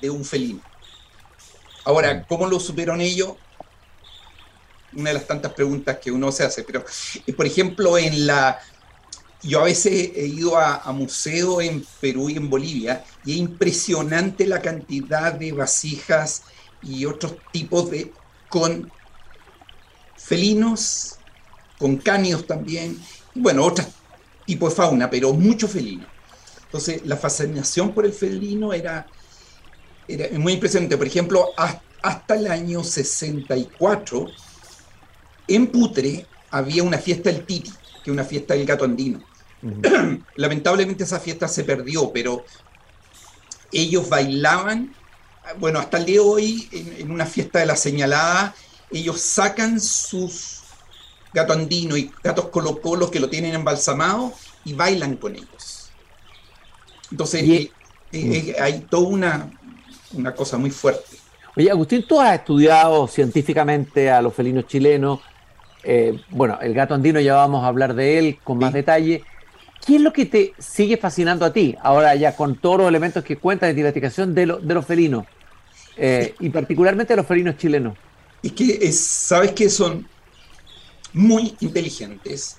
de 0.00 0.10
un 0.10 0.24
felino. 0.24 0.60
Ahora, 1.84 2.24
¿cómo 2.26 2.46
lo 2.46 2.58
supieron 2.60 3.00
ellos? 3.00 3.34
Una 4.96 5.10
de 5.10 5.14
las 5.14 5.26
tantas 5.26 5.52
preguntas 5.52 5.98
que 5.98 6.10
uno 6.10 6.30
se 6.32 6.44
hace, 6.44 6.62
pero 6.62 6.84
por 7.36 7.46
ejemplo, 7.46 7.98
en 7.98 8.26
la... 8.26 8.58
Yo 9.42 9.60
a 9.60 9.64
veces 9.64 10.12
he 10.14 10.26
ido 10.26 10.56
a, 10.56 10.90
museos 10.92 11.62
en 11.62 11.84
Perú 12.00 12.30
y 12.30 12.36
en 12.36 12.48
Bolivia 12.48 13.04
y 13.26 13.32
es 13.32 13.36
impresionante 13.38 14.46
la 14.46 14.62
cantidad 14.62 15.34
de 15.34 15.52
vasijas 15.52 16.44
y 16.82 17.04
otros 17.04 17.34
tipos 17.52 17.90
de... 17.90 18.12
con 18.48 18.90
felinos, 20.16 21.16
con 21.78 21.98
cánidos 21.98 22.46
también, 22.46 22.98
bueno, 23.34 23.64
otros 23.64 23.88
tipos 24.46 24.70
de 24.70 24.76
fauna, 24.76 25.10
pero 25.10 25.32
mucho 25.34 25.68
felino. 25.68 26.06
Entonces, 26.64 27.02
la 27.04 27.16
fascinación 27.16 27.92
por 27.92 28.04
el 28.04 28.12
felino 28.12 28.72
era, 28.72 29.06
era 30.08 30.38
muy 30.38 30.54
impresionante. 30.54 30.96
Por 30.96 31.06
ejemplo, 31.06 31.50
hasta 32.02 32.34
el 32.34 32.46
año 32.48 32.82
64, 32.82 34.26
en 35.48 35.66
Putre 35.68 36.26
había 36.50 36.82
una 36.82 36.98
fiesta 36.98 37.30
del 37.30 37.44
Titi, 37.44 37.70
que 38.02 38.10
es 38.10 38.12
una 38.12 38.24
fiesta 38.24 38.54
del 38.54 38.66
gato 38.66 38.84
andino. 38.84 39.20
Uh 39.62 39.68
-huh. 39.70 40.24
Lamentablemente 40.36 41.04
esa 41.04 41.20
fiesta 41.20 41.48
se 41.48 41.64
perdió, 41.64 42.10
pero 42.12 42.44
ellos 43.72 44.08
bailaban, 44.08 44.94
bueno, 45.58 45.78
hasta 45.78 45.98
el 45.98 46.04
día 46.06 46.20
de 46.20 46.26
hoy, 46.26 46.68
en, 46.72 47.02
en 47.02 47.10
una 47.10 47.26
fiesta 47.26 47.58
de 47.58 47.66
la 47.66 47.76
señalada, 47.76 48.54
ellos 48.90 49.20
sacan 49.20 49.80
sus 49.80 50.64
gato 51.34 51.52
andino 51.52 51.96
y 51.96 52.10
gatos 52.22 52.48
colocolos 52.48 53.10
que 53.10 53.20
lo 53.20 53.28
tienen 53.28 53.54
embalsamado 53.54 54.32
y 54.64 54.72
bailan 54.72 55.16
con 55.16 55.34
ellos. 55.34 55.90
Entonces, 57.10 57.42
y, 57.42 57.54
eh, 57.54 57.70
eh, 58.12 58.56
hay 58.60 58.80
toda 58.80 59.08
una, 59.08 59.50
una 60.12 60.34
cosa 60.34 60.56
muy 60.56 60.70
fuerte. 60.70 61.16
Oye, 61.56 61.70
Agustín, 61.70 62.04
tú 62.06 62.20
has 62.20 62.34
estudiado 62.34 63.06
científicamente 63.08 64.10
a 64.10 64.22
los 64.22 64.32
felinos 64.32 64.66
chilenos. 64.66 65.20
Eh, 65.84 66.20
bueno, 66.30 66.58
el 66.62 66.74
gato 66.74 66.94
andino 66.94 67.20
ya 67.20 67.34
vamos 67.34 67.62
a 67.64 67.68
hablar 67.68 67.94
de 67.94 68.18
él 68.18 68.38
con 68.42 68.58
más 68.58 68.70
sí. 68.70 68.76
detalle. 68.78 69.22
¿Qué 69.84 69.96
es 69.96 70.00
lo 70.00 70.12
que 70.12 70.24
te 70.24 70.54
sigue 70.58 70.96
fascinando 70.96 71.44
a 71.44 71.52
ti? 71.52 71.76
Ahora 71.82 72.14
ya 72.14 72.34
con 72.34 72.56
todos 72.56 72.78
los 72.78 72.88
elementos 72.88 73.22
que 73.22 73.36
cuentas 73.36 73.74
de 73.74 73.80
investigación 73.80 74.34
de, 74.34 74.46
lo, 74.46 74.58
de 74.58 74.74
los 74.74 74.86
felinos. 74.86 75.26
Eh, 75.96 76.34
y 76.40 76.48
particularmente 76.48 77.12
de 77.12 77.18
los 77.18 77.26
felinos 77.26 77.56
chilenos. 77.56 77.96
Es 78.42 78.52
que 78.52 78.78
es, 78.80 78.98
sabes 78.98 79.52
que 79.52 79.68
son 79.68 80.08
muy 81.12 81.54
inteligentes. 81.60 82.56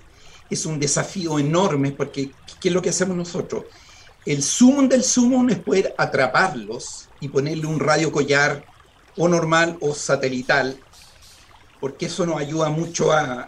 Es 0.50 0.66
un 0.66 0.80
desafío 0.80 1.40
enorme 1.40 1.92
porque 1.92 2.30
¿qué 2.60 2.70
es 2.70 2.74
lo 2.74 2.82
que 2.82 2.90
hacemos 2.90 3.18
nosotros? 3.18 3.66
El 4.26 4.42
sumo 4.42 4.82
del 4.84 5.04
sumo 5.04 5.48
es 5.50 5.60
poder 5.60 5.94
atraparlos 5.98 7.10
y 7.20 7.28
ponerle 7.28 7.66
un 7.68 7.80
radio 7.80 8.12
collar 8.12 8.66
o 9.18 9.28
normal 9.28 9.78
o 9.82 9.94
satelital, 9.94 10.78
porque 11.86 12.08
eso 12.08 12.26
nos 12.26 12.40
ayuda 12.40 12.72
mucho 12.72 13.12
a, 13.12 13.48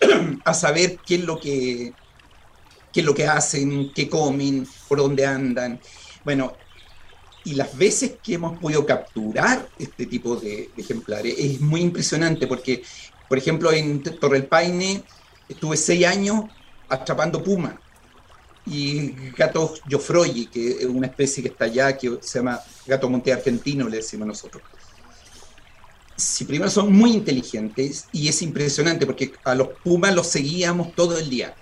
a 0.44 0.54
saber 0.54 1.00
qué 1.04 1.16
es 1.16 1.24
lo 1.24 1.40
que 1.40 1.96
qué 2.92 3.00
es 3.00 3.04
lo 3.04 3.12
que 3.12 3.26
hacen, 3.26 3.92
qué 3.92 4.08
comen, 4.08 4.64
por 4.86 4.98
dónde 4.98 5.26
andan. 5.26 5.80
Bueno, 6.22 6.60
y 7.42 7.54
las 7.54 7.76
veces 7.76 8.20
que 8.22 8.34
hemos 8.34 8.60
podido 8.60 8.86
capturar 8.86 9.68
este 9.76 10.06
tipo 10.06 10.36
de, 10.36 10.72
ejemplares 10.76 11.34
es 11.36 11.60
muy 11.60 11.80
impresionante 11.80 12.46
porque, 12.46 12.84
por 13.26 13.36
ejemplo, 13.36 13.72
en 13.72 14.00
Torre 14.00 14.38
del 14.38 14.48
Paine 14.48 15.04
estuve 15.48 15.76
seis 15.76 16.06
años 16.06 16.50
atrapando 16.88 17.42
puma 17.42 17.82
y 18.64 19.32
gato 19.32 19.74
Jofroyi, 19.90 20.46
que 20.46 20.68
es 20.68 20.84
una 20.84 21.08
especie 21.08 21.42
que 21.42 21.48
está 21.48 21.64
allá, 21.64 21.98
que 21.98 22.16
se 22.20 22.38
llama 22.38 22.60
gato 22.86 23.10
monte 23.10 23.32
argentino, 23.32 23.88
le 23.88 23.96
decimos 23.96 24.28
nosotros. 24.28 24.62
Si 26.16 26.44
primero 26.44 26.70
son 26.70 26.92
muy 26.92 27.12
inteligentes 27.12 28.06
y 28.12 28.28
es 28.28 28.42
impresionante 28.42 29.06
porque 29.06 29.32
a 29.44 29.54
los 29.54 29.68
pumas 29.82 30.14
los 30.14 30.26
seguíamos 30.26 30.94
todo 30.94 31.18
el 31.18 31.28
día 31.30 31.54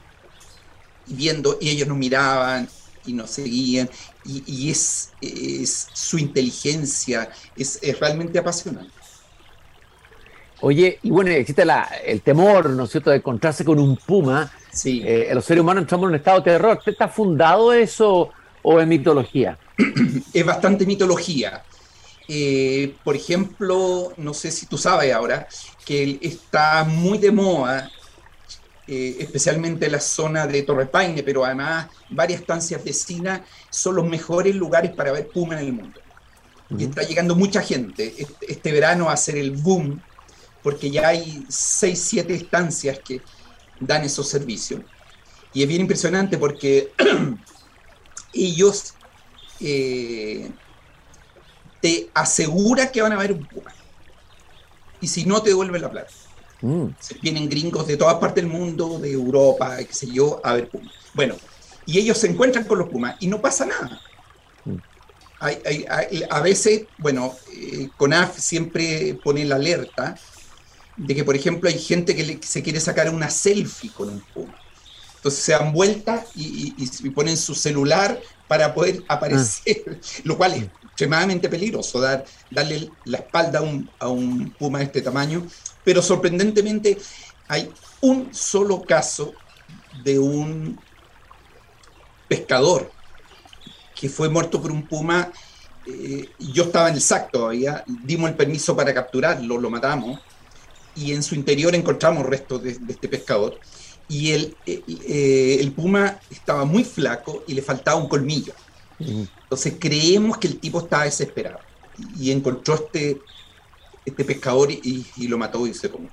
viendo 1.07 1.59
y 1.61 1.71
ellos 1.71 1.88
nos 1.88 1.97
miraban 1.97 2.69
y 3.07 3.12
nos 3.12 3.30
seguían 3.30 3.88
y, 4.25 4.71
es, 4.71 5.12
es, 5.21 5.88
su 5.92 6.19
inteligencia, 6.19 7.30
es, 7.57 7.80
realmente 7.99 8.38
apasionante. 8.38 8.92
Oye, 10.61 10.99
y 11.02 11.11
bueno, 11.11 11.30
existe 11.30 11.64
la, 11.64 11.88
el 12.04 12.21
temor, 12.21 12.69
¿no 12.71 12.85
es 12.85 12.90
cierto?, 12.90 13.11
de 13.11 13.16
encontrarse 13.16 13.64
con 13.64 13.78
un 13.78 13.97
puma. 13.97 14.52
Sí. 14.71 15.02
Eh, 15.04 15.30
los 15.33 15.45
seres 15.45 15.62
humanos 15.62 15.83
entramos 15.83 16.04
en 16.04 16.09
un 16.11 16.14
estado 16.16 16.38
de 16.38 16.45
terror. 16.45 16.78
¿Está 16.85 17.09
fundado 17.09 17.73
eso 17.73 18.30
o 18.62 18.78
es 18.78 18.87
mitología? 18.87 19.59
es 20.35 20.45
bastante 20.45 20.85
mitología. 20.85 21.62
Eh, 22.32 22.94
por 23.02 23.16
ejemplo, 23.16 24.12
no 24.16 24.34
sé 24.34 24.52
si 24.52 24.66
tú 24.66 24.78
sabes 24.78 25.12
ahora, 25.12 25.49
que 25.84 26.16
está 26.22 26.84
muy 26.84 27.18
de 27.18 27.32
moda 27.32 27.90
eh, 28.87 29.16
especialmente 29.18 29.90
la 29.90 29.99
zona 30.00 30.46
de 30.46 30.62
Torre 30.62 30.87
Paine, 30.87 31.25
pero 31.25 31.44
además 31.44 31.88
varias 32.08 32.40
estancias 32.40 32.84
vecinas, 32.84 33.40
son 33.68 33.96
los 33.96 34.04
mejores 34.04 34.54
lugares 34.54 34.92
para 34.92 35.10
ver 35.10 35.28
puma 35.28 35.54
en 35.54 35.66
el 35.66 35.72
mundo. 35.72 36.00
Y 36.76 36.84
está 36.84 37.02
llegando 37.02 37.34
mucha 37.34 37.62
gente. 37.62 38.14
Este, 38.16 38.52
este, 38.52 38.72
verano 38.72 39.06
va 39.06 39.12
a 39.12 39.16
ser 39.16 39.37
el 39.37 39.50
boom, 39.50 40.00
porque 40.62 40.88
ya 40.88 41.08
hay 41.08 41.44
6, 41.49 42.00
7 42.00 42.34
estancias 42.34 43.00
que 43.00 43.22
dan 43.80 44.04
esos 44.04 44.28
servicios. 44.28 44.82
Y 45.52 45.62
es 45.62 45.68
bien 45.68 45.80
impresionante 45.80 46.38
porque 46.38 46.92
ellos 48.32 48.94
eh, 49.60 50.50
te 51.80 52.10
aseguran 52.14 52.90
que 52.90 53.02
van 53.02 53.12
a 53.12 53.18
ver 53.18 53.32
un 53.32 53.46
puma. 53.46 53.72
Y 55.00 55.08
si 55.08 55.25
no, 55.25 55.42
te 55.42 55.50
devuelven 55.50 55.80
la 55.80 55.90
plata. 55.90 56.10
Mm. 56.60 56.87
Vienen 57.22 57.49
gringos 57.49 57.87
de 57.87 57.96
todas 57.96 58.16
partes 58.16 58.44
del 58.44 58.52
mundo, 58.52 58.99
de 58.99 59.12
Europa, 59.12 59.76
qué 59.78 59.92
sé 59.92 60.06
yo, 60.10 60.40
a 60.44 60.54
ver 60.54 60.68
pumas. 60.68 60.92
Bueno, 61.14 61.37
y 61.87 61.99
ellos 61.99 62.18
se 62.18 62.28
encuentran 62.28 62.64
con 62.64 62.78
los 62.78 62.88
pumas 62.88 63.16
y 63.20 63.26
no 63.26 63.40
pasa 63.40 63.66
nada. 63.66 64.00
Mm. 64.64 64.76
a 66.30 66.40
veces, 66.40 66.82
bueno, 66.99 67.34
eh, 67.54 67.88
CONAF 67.96 68.38
siempre 68.38 69.18
pone 69.25 69.44
la 69.44 69.56
alerta 69.56 70.16
de 70.96 71.14
que, 71.14 71.25
por 71.25 71.34
ejemplo, 71.34 71.70
hay 71.70 71.78
gente 71.78 72.14
que 72.14 72.40
se 72.46 72.62
quiere 72.62 72.78
sacar 72.78 73.08
una 73.08 73.30
selfie 73.30 73.90
con 73.90 74.10
un 74.10 74.20
puma. 74.34 74.54
Entonces 75.16 75.42
se 75.42 75.52
dan 75.52 75.72
vueltas 75.72 76.28
y, 76.34 77.10
ponen 77.10 77.37
su 77.37 77.54
celular 77.54 78.20
para 78.49 78.75
poder 78.75 79.02
aparecer, 79.08 79.84
ah. 79.87 79.94
lo 80.25 80.37
cual 80.37 80.54
es 80.54 80.64
extremadamente 81.00 81.49
peligroso, 81.49 82.00
dar, 82.00 82.25
darle 82.50 82.90
la 83.04 83.19
espalda 83.19 83.61
a 83.61 83.62
un, 83.62 83.88
a 83.99 84.09
un 84.09 84.50
puma 84.59 84.80
de 84.80 84.85
este 84.85 85.00
tamaño 85.00 85.47
pero 85.85 86.02
sorprendentemente 86.02 86.99
hay 87.49 87.71
un 88.00 88.33
solo 88.33 88.83
caso 88.83 89.33
de 90.04 90.19
un 90.19 90.78
pescador 92.28 92.90
que 93.99 94.09
fue 94.09 94.28
muerto 94.28 94.61
por 94.61 94.71
un 94.71 94.87
puma. 94.87 95.33
Eh, 95.87 96.28
yo 96.38 96.64
estaba 96.64 96.88
en 96.88 96.95
el 96.95 97.00
SAC 97.00 97.30
todavía, 97.30 97.83
dimos 97.87 98.30
el 98.30 98.37
permiso 98.37 98.76
para 98.76 98.95
capturarlo, 98.95 99.59
lo 99.59 99.71
matamos 99.71 100.21
y 100.95 101.12
en 101.12 101.23
su 101.23 101.35
interior 101.35 101.75
encontramos 101.75 102.26
restos 102.26 102.62
de, 102.62 102.78
este 102.88 103.09
pescador. 103.09 103.59
Y 104.09 104.33
el, 104.33 104.57
eh, 104.66 105.59
el, 105.61 105.72
puma 105.72 106.18
estaba 106.31 106.64
muy 106.64 106.85
flaco 106.85 107.44
y 107.46 107.55
le 107.55 107.62
faltaba 107.62 107.96
un 107.96 108.09
colmillo. 108.09 108.53
Entonces 109.00 109.74
creemos 109.78 110.38
que 110.38 110.48
el 110.48 110.58
tipo 110.58 110.80
estaba 110.80 111.04
desesperado 111.04 111.58
y 112.18 112.30
encontró 112.30 112.74
este, 112.74 113.18
este 114.04 114.24
pescador 114.24 114.70
y, 114.70 115.06
lo 115.28 115.38
mató 115.38 115.66
y 115.66 115.74
se 115.74 115.90
comió. 115.90 116.10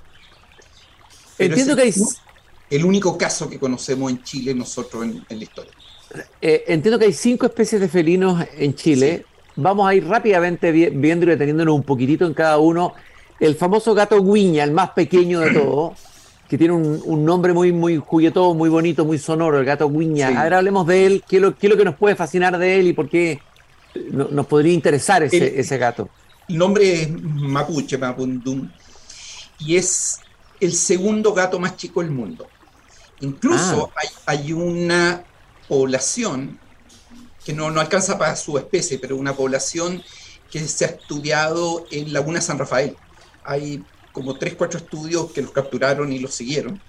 Entiendo 1.38 1.76
que 1.76 1.82
hay... 1.82 1.94
El 2.70 2.84
único 2.84 3.16
caso 3.16 3.48
que 3.48 3.58
conocemos 3.58 4.10
en 4.10 4.22
Chile 4.22 4.54
nosotros 4.54 5.02
en, 5.04 5.24
la 5.28 5.42
historia. 5.42 5.72
Eh, 6.40 6.64
entiendo 6.66 6.98
que 6.98 7.06
hay 7.06 7.14
cinco 7.14 7.46
especies 7.46 7.80
de 7.80 7.88
felinos 7.88 8.44
en 8.56 8.74
Chile. 8.74 9.24
Vamos 9.56 9.88
a 9.88 9.94
ir 9.94 10.06
rápidamente 10.06 10.70
viendo 10.70 11.24
y 11.24 11.28
deteniéndonos 11.30 11.74
un 11.74 11.82
poquitito 11.82 12.26
en 12.26 12.34
cada 12.34 12.58
uno. 12.58 12.92
El 13.40 13.54
famoso 13.54 13.94
gato 13.94 14.22
guiña, 14.22 14.64
el 14.64 14.72
más 14.72 14.90
pequeño 14.90 15.40
de 15.40 15.52
todos, 15.52 15.98
que 16.48 16.56
tiene 16.56 16.72
un, 16.72 17.24
nombre 17.24 17.52
muy, 17.52 17.72
muy 17.72 17.98
juguetón, 17.98 18.56
muy 18.56 18.70
bonito, 18.70 19.04
muy 19.04 19.18
sonoro, 19.18 19.58
el 19.58 19.66
gato 19.66 19.88
guiña. 19.90 20.40
Ahora 20.40 20.58
hablemos 20.58 20.86
de 20.86 21.06
él. 21.06 21.24
¿Qué 21.28 21.36
es, 21.36 21.42
lo, 21.42 21.54
que 21.54 21.84
nos 21.84 21.94
puede 21.94 22.16
fascinar 22.16 22.56
de 22.56 22.80
él 22.80 22.88
y 22.88 22.92
por 22.94 23.08
qué 23.08 23.40
nos 24.10 24.46
podría 24.46 24.72
interesar 24.72 25.22
ese, 25.22 25.60
ese 25.60 25.76
gato? 25.76 26.08
El 26.48 26.56
nombre 26.56 27.02
es 27.02 27.10
Mapuche, 27.10 27.98
Mapundum, 27.98 28.70
y 29.58 29.76
es 29.76 30.20
el 30.60 30.72
segundo 30.72 31.34
gato 31.34 31.58
más 31.58 31.76
chico 31.76 32.00
del 32.00 32.10
mundo. 32.10 32.46
Incluso 33.20 33.92
ah. 33.94 34.00
hay, 34.24 34.52
una 34.54 35.24
población 35.68 36.58
que 37.44 37.52
no, 37.52 37.70
no 37.70 37.80
alcanza 37.80 38.16
para 38.16 38.34
su 38.36 38.56
especie, 38.56 38.98
pero 38.98 39.16
una 39.16 39.34
población 39.34 40.02
que 40.50 40.66
se 40.66 40.86
ha 40.86 40.88
estudiado 40.88 41.86
en 41.90 42.12
Laguna 42.14 42.40
San 42.40 42.58
Rafael. 42.58 42.96
Hay 43.44 43.84
como 44.12 44.36
tres, 44.36 44.54
cuatro 44.54 44.78
estudios 44.78 45.32
que 45.32 45.42
los 45.42 45.52
capturaron 45.52 46.12
y 46.12 46.18
los 46.18 46.34
siguieron, 46.34 46.80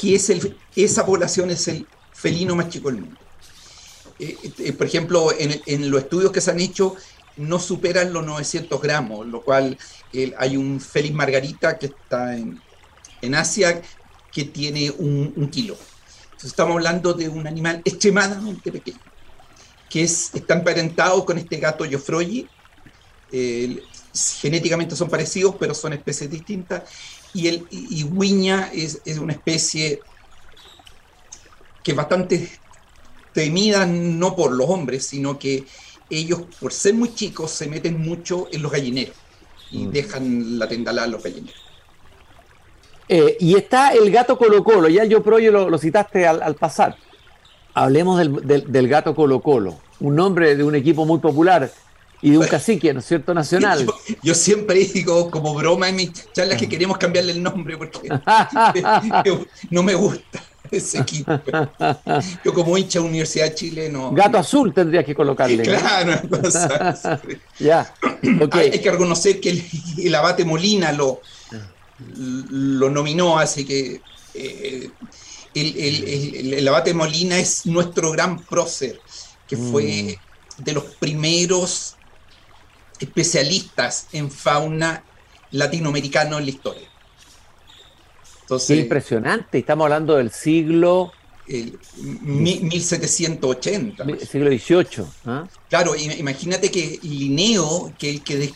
que 0.00 0.16
es 0.16 0.30
el, 0.30 0.56
esa 0.74 1.06
población 1.06 1.50
es 1.50 1.68
el 1.68 1.86
felino 2.12 2.56
más 2.56 2.68
chico 2.68 2.90
del 2.90 3.02
mundo. 3.02 3.20
Eh, 4.18 4.36
eh, 4.58 4.72
por 4.72 4.86
ejemplo, 4.86 5.32
en, 5.38 5.60
en, 5.66 5.90
los 5.90 6.02
estudios 6.02 6.30
que 6.30 6.40
se 6.40 6.50
han 6.50 6.60
hecho, 6.60 6.96
no 7.36 7.58
superan 7.58 8.12
los 8.12 8.24
900 8.24 8.80
gramos, 8.80 9.26
lo 9.26 9.42
cual 9.42 9.76
hay 10.38 10.56
un 10.56 10.80
Félix 10.80 11.14
Margarita 11.14 11.78
que 11.78 11.86
está 11.86 12.36
en, 12.36 12.60
Asia 13.34 13.80
que 14.30 14.44
tiene 14.44 14.90
un, 14.90 15.48
kilo. 15.50 15.76
Entonces 16.24 16.50
estamos 16.50 16.74
hablando 16.76 17.14
de 17.14 17.28
un 17.28 17.46
animal 17.46 17.80
extremadamente 17.84 18.70
pequeño, 18.70 18.98
que 19.88 20.02
es, 20.02 20.34
está 20.34 20.54
emparentado 20.54 21.24
con 21.24 21.38
este 21.38 21.56
gato 21.56 21.84
Jofroyi. 21.90 22.48
Genéticamente 24.40 24.96
son 24.96 25.08
parecidos, 25.08 25.56
pero 25.58 25.74
son 25.74 25.92
especies 25.92 26.30
distintas. 26.30 26.82
Y 27.32 27.48
el 27.48 27.66
y 27.70 28.06
es, 28.72 29.00
es 29.04 29.18
una 29.18 29.32
especie 29.32 30.00
que 31.82 31.90
es 31.90 31.96
bastante 31.96 32.48
temida 33.32 33.84
no 33.84 34.34
por 34.36 34.52
los 34.52 34.68
hombres, 34.70 35.06
sino 35.06 35.38
que 35.38 35.64
ellos, 36.08 36.42
por 36.60 36.72
ser 36.72 36.94
muy 36.94 37.14
chicos, 37.14 37.50
se 37.50 37.66
meten 37.66 38.00
mucho 38.00 38.48
en 38.52 38.62
los 38.62 38.70
gallineros 38.70 39.16
y 39.70 39.86
mm. 39.86 39.90
dejan 39.90 40.58
la 40.58 40.68
tendalada 40.68 41.06
a 41.06 41.10
los 41.10 41.22
gallineros. 41.22 41.60
Eh, 43.08 43.36
y 43.38 43.54
está 43.56 43.92
el 43.92 44.10
gato 44.10 44.38
Colo 44.38 44.64
Colo, 44.64 44.88
ya 44.88 45.04
yo 45.04 45.22
pro 45.22 45.38
lo, 45.38 45.68
lo 45.68 45.78
citaste 45.78 46.26
al, 46.26 46.54
pasar. 46.54 46.96
Hablemos 47.74 48.18
del, 48.18 48.88
gato 48.88 49.14
Colo 49.14 49.40
Colo, 49.40 49.78
un 50.00 50.14
nombre 50.16 50.56
de 50.56 50.64
un 50.64 50.74
equipo 50.74 51.04
muy 51.04 51.18
popular 51.18 51.70
y 52.24 52.30
de 52.30 52.38
un 52.38 52.46
cacique, 52.48 52.92
¿no 52.92 53.00
es 53.00 53.06
cierto?, 53.06 53.34
nacional. 53.34 53.86
Yo, 54.22 54.34
siempre 54.34 54.76
digo 54.80 55.30
como 55.30 55.54
broma 55.54 55.90
en 55.90 55.96
mis 55.96 56.32
charlas 56.32 56.58
que 56.58 56.68
queremos 56.68 56.96
cambiarle 56.96 57.32
el 57.32 57.42
nombre 57.42 57.76
porque 57.76 58.08
no 59.70 59.82
me 59.82 59.94
gusta 59.94 60.42
ese 60.70 61.00
equipo. 61.00 61.38
Yo 62.42 62.54
como 62.54 62.78
hincha 62.78 62.98
de 62.98 63.04
Universidad 63.04 63.50
de 63.50 63.54
Chile 63.54 63.90
no... 63.90 64.10
Gato 64.12 64.38
azul 64.38 64.72
tendrías 64.72 65.04
que 65.04 65.14
colocarle. 65.14 65.62
Claro, 65.62 66.18
ya. 67.58 67.92
Hay, 68.52 68.80
que 68.80 68.90
reconocer 68.90 69.38
que 69.38 69.62
el, 69.98 70.14
abate 70.14 70.46
Molina 70.46 70.92
lo, 70.92 71.20
lo 72.16 72.88
nominó, 72.88 73.38
así 73.38 73.66
que 73.66 74.00
eh, 74.32 74.90
el, 75.54 76.66
abate 76.66 76.94
Molina 76.94 77.38
es 77.38 77.66
nuestro 77.66 78.12
gran 78.12 78.38
prócer, 78.38 78.98
que 79.46 79.58
fue 79.58 80.18
mm. 80.58 80.62
de 80.64 80.72
los 80.72 80.84
primeros 80.84 81.96
especialistas 83.00 84.08
en 84.12 84.30
fauna 84.30 85.02
latinoamericano 85.50 86.38
en 86.38 86.44
la 86.44 86.50
historia. 86.50 86.88
Qué 88.66 88.76
impresionante, 88.76 89.58
estamos 89.58 89.84
hablando 89.84 90.16
del 90.16 90.30
siglo... 90.30 91.12
El, 91.46 91.78
1780. 91.98 94.02
Siglo 94.26 94.50
XVIII. 94.50 95.04
¿ah? 95.26 95.46
Claro, 95.68 95.94
imagínate 95.94 96.70
que 96.70 96.98
Linneo, 97.02 97.92
que 97.98 98.08
el 98.08 98.22
que 98.22 98.50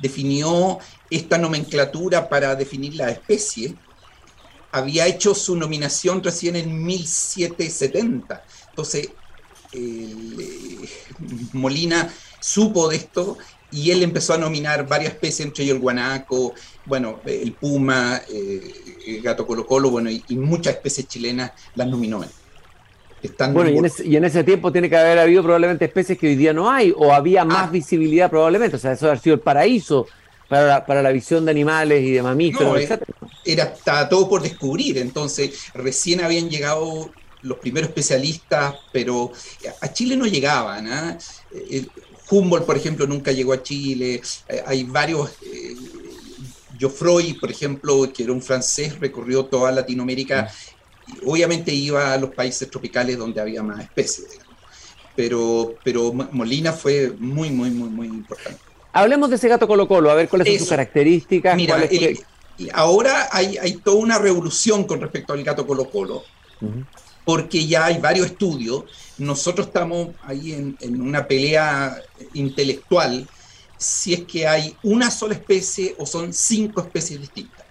definió 0.00 0.78
esta 1.10 1.38
nomenclatura 1.38 2.28
para 2.28 2.54
definir 2.54 2.94
la 2.94 3.10
especie, 3.10 3.74
había 4.70 5.08
hecho 5.08 5.34
su 5.34 5.56
nominación 5.56 6.22
recién 6.22 6.54
en 6.54 6.84
1770. 6.84 8.44
Entonces, 8.70 9.08
eh, 9.74 10.86
Molina 11.52 12.12
supo 12.40 12.88
de 12.88 12.96
esto 12.96 13.38
y 13.74 13.90
él 13.90 14.02
empezó 14.02 14.34
a 14.34 14.38
nominar 14.38 14.86
varias 14.86 15.14
especies, 15.14 15.40
entre 15.40 15.64
ellos 15.64 15.76
el 15.76 15.82
guanaco, 15.82 16.54
bueno, 16.84 17.20
el 17.26 17.52
puma, 17.52 18.20
eh, 18.28 18.72
el 19.06 19.20
gato 19.20 19.46
colo 19.46 19.66
colo, 19.66 19.90
bueno, 19.90 20.10
y, 20.10 20.22
muchas 20.36 20.74
especies 20.74 21.08
chilenas 21.08 21.52
las 21.74 21.88
nominó 21.88 22.22
él. 22.22 22.28
Están 23.22 23.54
bueno, 23.54 23.70
y 23.70 23.78
en, 23.78 23.84
ese, 23.86 24.06
y 24.06 24.16
en, 24.16 24.24
ese, 24.24 24.44
tiempo 24.44 24.70
tiene 24.70 24.88
que 24.88 24.96
haber 24.96 25.18
habido 25.18 25.42
probablemente 25.42 25.86
especies 25.86 26.18
que 26.18 26.28
hoy 26.28 26.36
día 26.36 26.52
no 26.52 26.70
hay, 26.70 26.94
o 26.96 27.12
había 27.12 27.42
ah. 27.42 27.46
más 27.46 27.72
visibilidad 27.72 28.30
probablemente, 28.30 28.76
o 28.76 28.78
sea, 28.78 28.92
eso 28.92 29.10
ha 29.10 29.16
sido 29.16 29.34
el 29.34 29.40
paraíso 29.40 30.06
para 30.48 30.66
la, 30.66 30.86
para 30.86 31.02
la 31.02 31.10
visión 31.10 31.44
de 31.44 31.50
animales 31.50 32.02
y 32.02 32.12
de 32.12 32.22
mamíferos, 32.22 32.78
etc. 32.78 33.02
Era, 33.44 33.64
estaba 33.64 34.08
todo 34.08 34.28
por 34.28 34.42
descubrir, 34.42 34.98
entonces 34.98 35.70
recién 35.74 36.20
habían 36.20 36.48
llegado 36.48 37.10
los 37.44 37.58
primeros 37.58 37.90
especialistas, 37.90 38.74
pero 38.92 39.30
a 39.80 39.92
Chile 39.92 40.16
no 40.16 40.26
llegaban. 40.26 40.88
¿ah? 40.88 41.18
Humboldt, 42.30 42.66
por 42.66 42.76
ejemplo, 42.76 43.06
nunca 43.06 43.32
llegó 43.32 43.52
a 43.52 43.62
Chile. 43.62 44.20
Eh, 44.48 44.62
hay 44.66 44.84
varios. 44.84 45.30
Eh, 45.42 45.76
Geoffroy, 46.76 47.34
por 47.34 47.50
ejemplo, 47.50 48.12
que 48.12 48.24
era 48.24 48.32
un 48.32 48.42
francés, 48.42 48.98
recorrió 48.98 49.44
toda 49.44 49.70
Latinoamérica. 49.70 50.50
obviamente 51.24 51.72
iba 51.72 52.12
a 52.12 52.18
los 52.18 52.34
países 52.34 52.68
tropicales 52.68 53.16
donde 53.16 53.40
había 53.40 53.62
más 53.62 53.80
especies. 53.80 54.40
Pero, 55.14 55.76
pero 55.84 56.12
Molina 56.12 56.72
fue 56.72 57.12
muy, 57.16 57.50
muy, 57.50 57.70
muy, 57.70 57.88
muy 57.88 58.06
importante. 58.08 58.58
Hablemos 58.92 59.30
de 59.30 59.36
ese 59.36 59.48
gato 59.48 59.68
Colo 59.68 59.86
Colo, 59.86 60.10
a 60.10 60.14
ver 60.14 60.28
cuáles 60.28 60.48
son 60.48 60.58
sus 60.58 60.68
características. 60.68 61.54
Mira, 61.54 61.88
ahora 62.72 63.28
hay, 63.30 63.56
hay, 63.58 63.74
toda 63.74 63.96
una 63.96 64.18
revolución 64.18 64.84
con 64.84 65.00
respecto 65.00 65.32
al 65.32 65.44
gato 65.44 65.66
Colo 65.66 65.88
Colo 65.88 66.24
porque 67.24 67.66
ya 67.66 67.86
hay 67.86 67.98
varios 67.98 68.26
estudios. 68.26 68.84
Nosotros 69.18 69.68
estamos 69.68 70.08
ahí 70.22 70.52
en, 70.52 71.00
una 71.00 71.26
pelea 71.26 71.96
intelectual 72.34 73.26
si 73.76 74.14
es 74.14 74.24
que 74.24 74.46
hay 74.46 74.76
una 74.82 75.10
sola 75.10 75.34
especie 75.34 75.94
o 75.98 76.06
son 76.06 76.32
cinco 76.32 76.80
especies 76.80 77.20
distintas. 77.20 77.64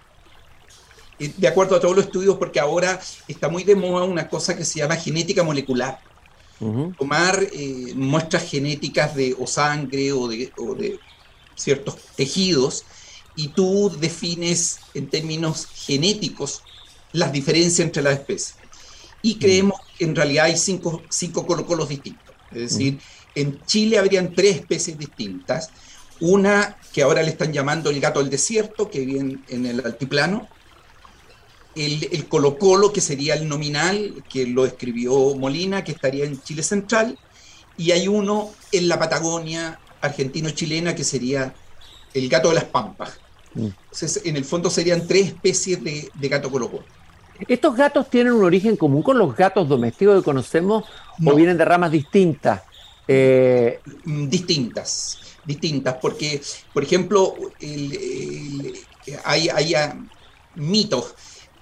De 1.18 1.48
acuerdo 1.48 1.76
a 1.76 1.80
todos 1.80 1.94
los 1.94 2.06
estudios, 2.06 2.36
porque 2.36 2.60
ahora 2.60 3.00
está 3.28 3.48
muy 3.48 3.64
de 3.64 3.76
moda 3.76 4.04
una 4.04 4.28
cosa 4.28 4.56
que 4.56 4.64
se 4.64 4.80
llama 4.80 4.96
genética 4.96 5.42
molecular. 5.42 6.00
Tomar 6.98 7.42
eh, 7.52 7.92
muestras 7.94 8.48
genéticas 8.48 9.14
de 9.14 9.34
o 9.38 9.46
sangre 9.46 10.12
o 10.12 10.28
de, 10.28 10.52
o 10.56 10.74
de 10.74 10.98
ciertos 11.54 11.96
tejidos 12.16 12.84
y 13.36 13.48
tú 13.48 13.90
defines 14.00 14.78
en 14.94 15.08
términos 15.08 15.66
genéticos 15.66 16.62
las 17.12 17.32
diferencias 17.32 17.80
entre 17.80 18.02
las 18.02 18.14
especies 18.14 18.63
y 19.24 19.36
creemos 19.36 19.80
que 19.96 20.04
en 20.04 20.14
realidad 20.14 20.44
hay 20.44 20.56
cinco, 20.58 21.02
cinco 21.08 21.46
colocolos 21.46 21.88
distintos. 21.88 22.34
Es 22.52 22.72
decir, 22.72 23.00
en 23.34 23.58
Chile 23.64 23.98
habrían 23.98 24.34
tres 24.34 24.56
especies 24.56 24.98
distintas. 24.98 25.70
Una 26.20 26.76
que 26.92 27.02
ahora 27.02 27.22
le 27.22 27.30
están 27.30 27.50
llamando 27.50 27.88
el 27.88 28.00
gato 28.00 28.20
del 28.20 28.28
desierto, 28.28 28.90
que 28.90 29.00
vive 29.00 29.38
en 29.48 29.64
el 29.64 29.82
altiplano. 29.82 30.46
El, 31.74 32.06
el 32.12 32.28
colocolo, 32.28 32.92
que 32.92 33.00
sería 33.00 33.34
el 33.34 33.48
nominal, 33.48 34.22
que 34.28 34.46
lo 34.46 34.66
escribió 34.66 35.34
Molina, 35.34 35.82
que 35.84 35.92
estaría 35.92 36.26
en 36.26 36.42
Chile 36.42 36.62
Central. 36.62 37.18
Y 37.78 37.92
hay 37.92 38.08
uno 38.08 38.52
en 38.72 38.88
la 38.88 38.98
Patagonia 38.98 39.80
argentino-chilena, 40.02 40.94
que 40.94 41.02
sería 41.02 41.54
el 42.12 42.28
gato 42.28 42.50
de 42.50 42.56
las 42.56 42.64
pampas. 42.64 43.18
Mm. 43.54 43.68
Entonces, 43.84 44.20
en 44.26 44.36
el 44.36 44.44
fondo 44.44 44.68
serían 44.68 45.06
tres 45.06 45.28
especies 45.28 45.82
de, 45.82 46.10
de 46.12 46.28
gato 46.28 46.50
colocolo. 46.50 46.84
¿Estos 47.48 47.76
gatos 47.76 48.08
tienen 48.10 48.32
un 48.32 48.44
origen 48.44 48.76
común 48.76 49.02
con 49.02 49.18
los 49.18 49.36
gatos 49.36 49.68
domésticos 49.68 50.18
que 50.18 50.24
conocemos 50.24 50.84
o 51.24 51.34
vienen 51.34 51.58
de 51.58 51.64
ramas 51.64 51.90
distintas? 51.90 52.62
Eh, 53.06 53.80
mm, 54.04 54.28
distintas, 54.28 55.18
distintas, 55.44 55.96
porque, 56.00 56.40
por 56.72 56.82
ejemplo, 56.82 57.36
hay, 59.24 59.74
ah, 59.74 59.96
mitos 60.54 61.14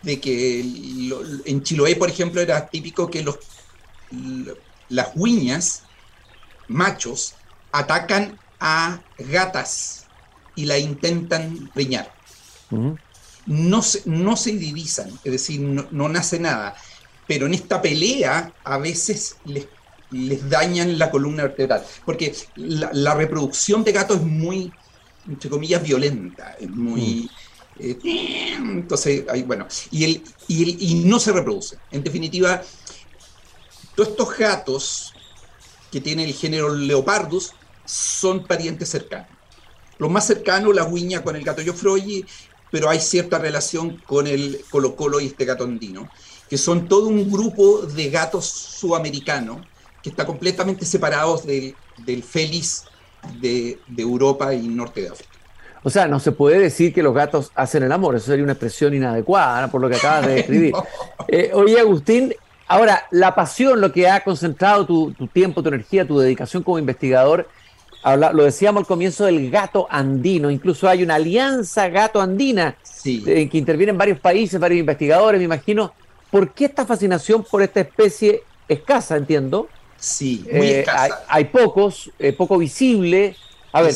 de 0.03 0.21
que 0.21 0.61
en 0.61 1.63
Chiloé, 1.63 1.97
por 1.97 2.09
ejemplo, 2.09 2.41
era 2.41 2.69
típico 2.69 3.11
que 3.11 3.23
los, 3.23 3.39
las 4.89 5.11
huiñas, 5.15 5.83
machos, 6.69 7.35
atacan 7.73 8.39
a 8.61 9.01
gatas 9.19 10.07
y 10.55 10.67
la 10.67 10.79
intentan 10.79 11.71
preñar 11.75 12.13
no 13.47 13.83
se, 13.83 14.03
no 14.07 14.37
se 14.37 14.53
divisan, 14.53 15.11
es 15.25 15.33
decir, 15.33 15.61
no, 15.61 16.09
nace 16.09 16.39
nada. 16.39 16.75
Pero 17.27 17.47
en 17.47 17.55
esta 17.55 17.81
pelea 17.81 18.53
a 18.65 18.79
veces 18.79 19.37
les, 19.45 19.67
les 20.11 20.49
dañan 20.49 20.99
la 20.99 21.11
columna 21.11 21.45
vertebral, 21.45 21.85
porque 22.05 22.35
la, 22.57 23.15
reproducción 23.15 23.85
de 23.85 23.93
gatos 23.93 24.19
es 24.19 24.27
muy, 24.27 24.73
entre 25.29 25.51
comillas, 25.51 25.83
violenta, 25.83 26.57
es 26.61 26.71
muy... 26.71 27.01
Mm. 27.01 27.29
Eh, 27.79 27.99
entonces, 28.59 29.25
bueno, 29.47 29.67
y, 29.91 30.05
el, 30.05 30.23
y, 30.47 30.95
no 31.07 31.19
se 31.19 31.33
reproduce. 31.33 31.79
En 31.91 32.05
definitiva, 32.05 32.63
todos 33.97 34.11
estos 34.11 34.37
gatos 34.37 35.15
que 35.91 36.01
tienen 36.01 36.29
el 36.29 36.35
género 36.35 36.75
Leopardus 36.75 37.55
son 37.85 38.45
parientes 38.47 38.91
cercanos. 38.91 39.29
Los 39.99 40.11
más 40.11 40.27
cercanos, 40.27 40.75
la 40.75 40.85
guiña 40.85 41.23
con 41.23 41.35
el 41.35 41.45
gato 41.45 41.63
Jofroy 41.65 42.27
pero 42.73 42.89
hay 42.89 42.99
cierta 42.99 43.39
relación 43.39 43.99
con 44.07 44.27
el 44.27 44.63
Colo 44.71 44.97
Colo 44.97 45.21
y 45.21 45.27
este 45.27 45.45
gato 45.45 45.65
andino, 45.65 46.09
que 46.49 46.57
son 46.57 46.89
todo 46.89 47.07
un 47.07 47.31
grupo 47.31 47.83
de 47.83 48.09
gatos 48.09 48.47
sudamericanos 48.47 49.59
que 50.03 50.09
está 50.09 50.25
completamente 50.25 50.87
separados 50.87 51.47
del, 51.47 51.77
del 51.99 52.23
Félix 52.25 52.87
de, 53.41 53.79
Europa 53.97 54.53
y 54.55 54.67
norte 54.69 55.03
de 55.03 55.09
África. 55.11 55.31
O 55.85 55.91
sea, 55.91 56.09
no 56.09 56.19
se 56.19 56.33
puede 56.33 56.59
decir 56.59 56.95
que 56.95 57.03
los 57.03 57.15
gatos 57.15 57.53
hacen 57.55 57.83
el 57.83 57.93
amor, 57.93 58.17
eso 58.17 58.27
sería 58.27 58.43
una 58.43 58.55
expresión 58.55 58.95
inadecuada 58.95 59.71
por 59.71 59.81
lo 59.81 59.91
que 59.91 59.97
acabas 59.97 60.27
de 60.27 60.35
describir. 60.37 60.75
Eh, 61.29 61.51
oye, 61.53 61.79
Agustín, 61.79 62.35
ahora, 62.69 63.07
la 63.11 63.35
pasión, 63.35 63.83
lo 63.83 63.93
que 63.93 64.09
ha 64.09 64.25
concentrado 64.25 64.87
tu, 64.87 65.13
tu 65.13 65.27
tiempo, 65.27 65.63
tu 65.63 65.69
energía, 65.69 66.07
tu 66.07 66.19
dedicación 66.19 66.63
como 66.63 66.79
investigador, 66.79 67.49
lo 68.05 68.45
decíamos 68.45 68.81
al 68.81 68.87
comienzo 68.87 69.27
del 69.27 69.51
gato 69.51 69.87
andino, 69.89 70.51
incluso 70.51 70.89
hay 70.89 71.03
una 71.03 71.15
alianza 71.15 71.89
gato 71.89 72.21
andina 72.21 72.77
en 73.05 73.49
que 73.49 73.59
intervienen 73.59 73.97
varios 73.97 74.19
países, 74.19 74.59
varios 74.59 74.81
investigadores, 74.81 75.39
me 75.39 75.45
imagino. 75.45 75.93
¿Por 76.31 76.53
qué 76.53 76.65
esta 76.65 76.87
fascinación 76.87 77.45
por 77.49 77.63
esta 77.63 77.81
especie 77.81 78.43
escasa, 78.67 79.17
entiendo? 79.17 79.69
Sí, 79.97 80.45
muy 80.51 80.67
eh, 80.67 80.81
escasa. 80.81 81.25
Hay, 81.29 81.45
pocos, 81.45 82.11
eh, 82.19 82.33
poco 82.33 82.59
visible. 82.59 83.37
A 83.71 83.83
ver, 83.83 83.95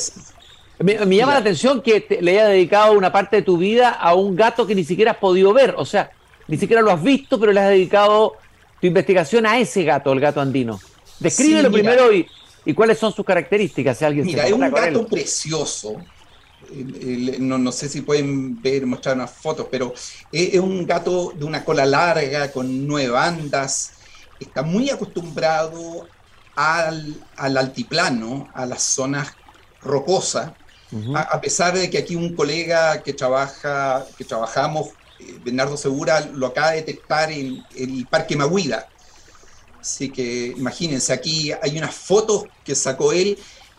me, 0.78 1.16
llama 1.16 1.32
la 1.32 1.38
atención 1.38 1.80
que 1.80 2.06
le 2.20 2.32
haya 2.32 2.48
dedicado 2.48 2.92
una 2.92 3.10
parte 3.10 3.36
de 3.36 3.42
tu 3.42 3.58
vida 3.58 3.90
a 3.90 4.14
un 4.14 4.36
gato 4.36 4.66
que 4.66 4.74
ni 4.74 4.84
siquiera 4.84 5.12
has 5.12 5.16
podido 5.16 5.52
ver, 5.52 5.74
o 5.76 5.84
sea, 5.84 6.10
ni 6.46 6.58
siquiera 6.58 6.82
lo 6.82 6.92
has 6.92 7.02
visto, 7.02 7.40
pero 7.40 7.52
le 7.52 7.60
has 7.60 7.70
dedicado 7.70 8.34
tu 8.80 8.86
investigación 8.86 9.46
a 9.46 9.58
ese 9.58 9.82
gato, 9.84 10.12
el 10.12 10.20
gato 10.20 10.40
andino. 10.40 10.78
Descríbelo 11.18 11.72
primero 11.72 12.12
y, 12.12 12.26
¿Y 12.66 12.74
cuáles 12.74 12.98
son 12.98 13.14
sus 13.14 13.24
características? 13.24 13.96
Si 13.96 14.04
alguien 14.04 14.26
Mira, 14.26 14.44
es 14.44 14.52
un 14.52 14.60
gato 14.60 15.06
precioso. 15.06 15.96
No, 17.38 17.58
no, 17.58 17.70
sé 17.70 17.88
si 17.88 18.00
pueden 18.00 18.60
ver, 18.60 18.84
mostrar 18.86 19.14
unas 19.14 19.30
fotos, 19.30 19.68
pero 19.70 19.94
es, 20.32 20.58
un 20.58 20.84
gato 20.84 21.32
de 21.36 21.44
una 21.44 21.64
cola 21.64 21.86
larga, 21.86 22.50
con 22.50 22.88
nueve 22.88 23.10
bandas. 23.10 23.92
Está 24.40 24.62
muy 24.62 24.90
acostumbrado 24.90 26.08
al, 26.56 27.14
altiplano, 27.36 28.48
a 28.52 28.66
las 28.66 28.82
zonas 28.82 29.28
rocosas, 29.80 30.52
a, 31.14 31.40
pesar 31.40 31.78
de 31.78 31.88
que 31.88 31.98
aquí 31.98 32.16
un 32.16 32.34
colega 32.34 33.00
que 33.00 33.12
trabaja, 33.12 34.04
que 34.18 34.24
trabajamos, 34.24 34.88
eh, 35.20 35.38
Bernardo 35.44 35.76
Segura, 35.76 36.20
lo 36.20 36.48
acaba 36.48 36.72
de 36.72 36.78
detectar 36.78 37.30
en 37.30 37.62
el 37.76 38.06
Parque 38.10 38.34
Maguida 38.36 38.88
Así 39.86 40.10
que 40.10 40.52
imagínense, 40.56 41.12
aquí 41.12 41.52
hay 41.52 41.78
unas 41.78 41.94
fotos 41.94 42.46
que 42.64 42.74
sacó 42.74 43.12
él, 43.12 43.38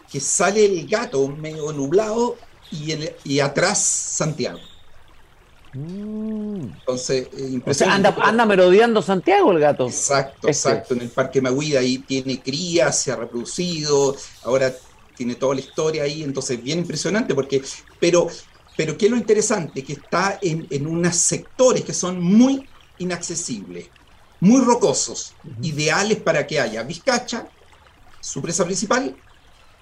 que 0.10 0.22
sale 0.22 0.64
el 0.64 0.88
gato 0.88 1.28
medio 1.28 1.74
nublado 1.74 2.38
y, 2.72 2.94
y 3.26 3.42
atrás 3.42 3.78
Santiago. 3.78 4.58
Mm. 5.74 6.62
Entonces, 6.80 7.28
eh, 7.34 7.60
o 7.64 7.74
sea, 7.74 7.94
anda, 7.94 8.16
anda, 8.22 8.46
merodeando 8.46 9.02
Santiago 9.02 9.52
el 9.52 9.60
gato. 9.60 9.86
Exacto, 9.88 10.48
este. 10.48 10.70
exacto. 10.70 10.94
En 10.94 11.02
el 11.02 11.10
Parque 11.10 11.42
Maguida 11.42 11.82
ahí 11.82 11.98
tiene 11.98 12.42
crías, 12.42 13.02
se 13.02 13.12
ha 13.12 13.18
reproducido, 13.18 14.16
ahora 14.44 14.74
tiene 15.14 15.36
toda 15.36 15.56
la 15.56 15.62
historia 15.62 16.04
ahí, 16.04 16.24
entonces 16.24 16.64
bien 16.64 16.80
impresionante 16.80 17.36
porque, 17.36 17.62
pero, 18.00 18.30
pero 18.78 18.98
¿qué 18.98 19.08
es 19.08 19.12
lo 19.12 19.18
interesante? 19.18 19.84
Que 19.84 19.94
está 19.94 20.40
en, 20.42 20.68
en 20.70 20.88
unos 20.88 21.18
sectores 21.18 21.84
que 21.84 21.94
son 21.94 22.22
muy 22.22 22.66
inaccesibles 22.98 23.90
muy 24.40 24.62
rocosos, 24.62 25.34
ideales 25.62 26.18
para 26.20 26.46
que 26.46 26.60
haya 26.60 26.84
vizcacha, 26.84 27.48
su 28.22 28.42
presa 28.42 28.66
principal, 28.66 29.16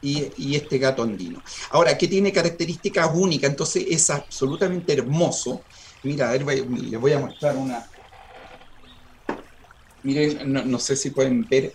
y, 0.05 0.55
este 0.55 0.77
gato 0.77 1.03
andino. 1.03 1.41
Ahora, 1.71 1.97
¿qué 1.97 2.07
tiene 2.07 2.31
características 2.31 3.09
únicas? 3.13 3.49
Entonces 3.49 3.85
es 3.89 4.09
absolutamente 4.09 4.93
hermoso. 4.93 5.63
Mira, 6.03 6.29
a 6.29 6.33
ver, 6.33 6.45
les 6.45 6.99
voy 6.99 7.13
a 7.13 7.19
mostrar 7.19 7.55
una. 7.57 7.85
Miren, 10.03 10.69
no, 10.69 10.79
sé 10.79 10.95
si 10.95 11.09
pueden 11.09 11.47
ver. 11.49 11.73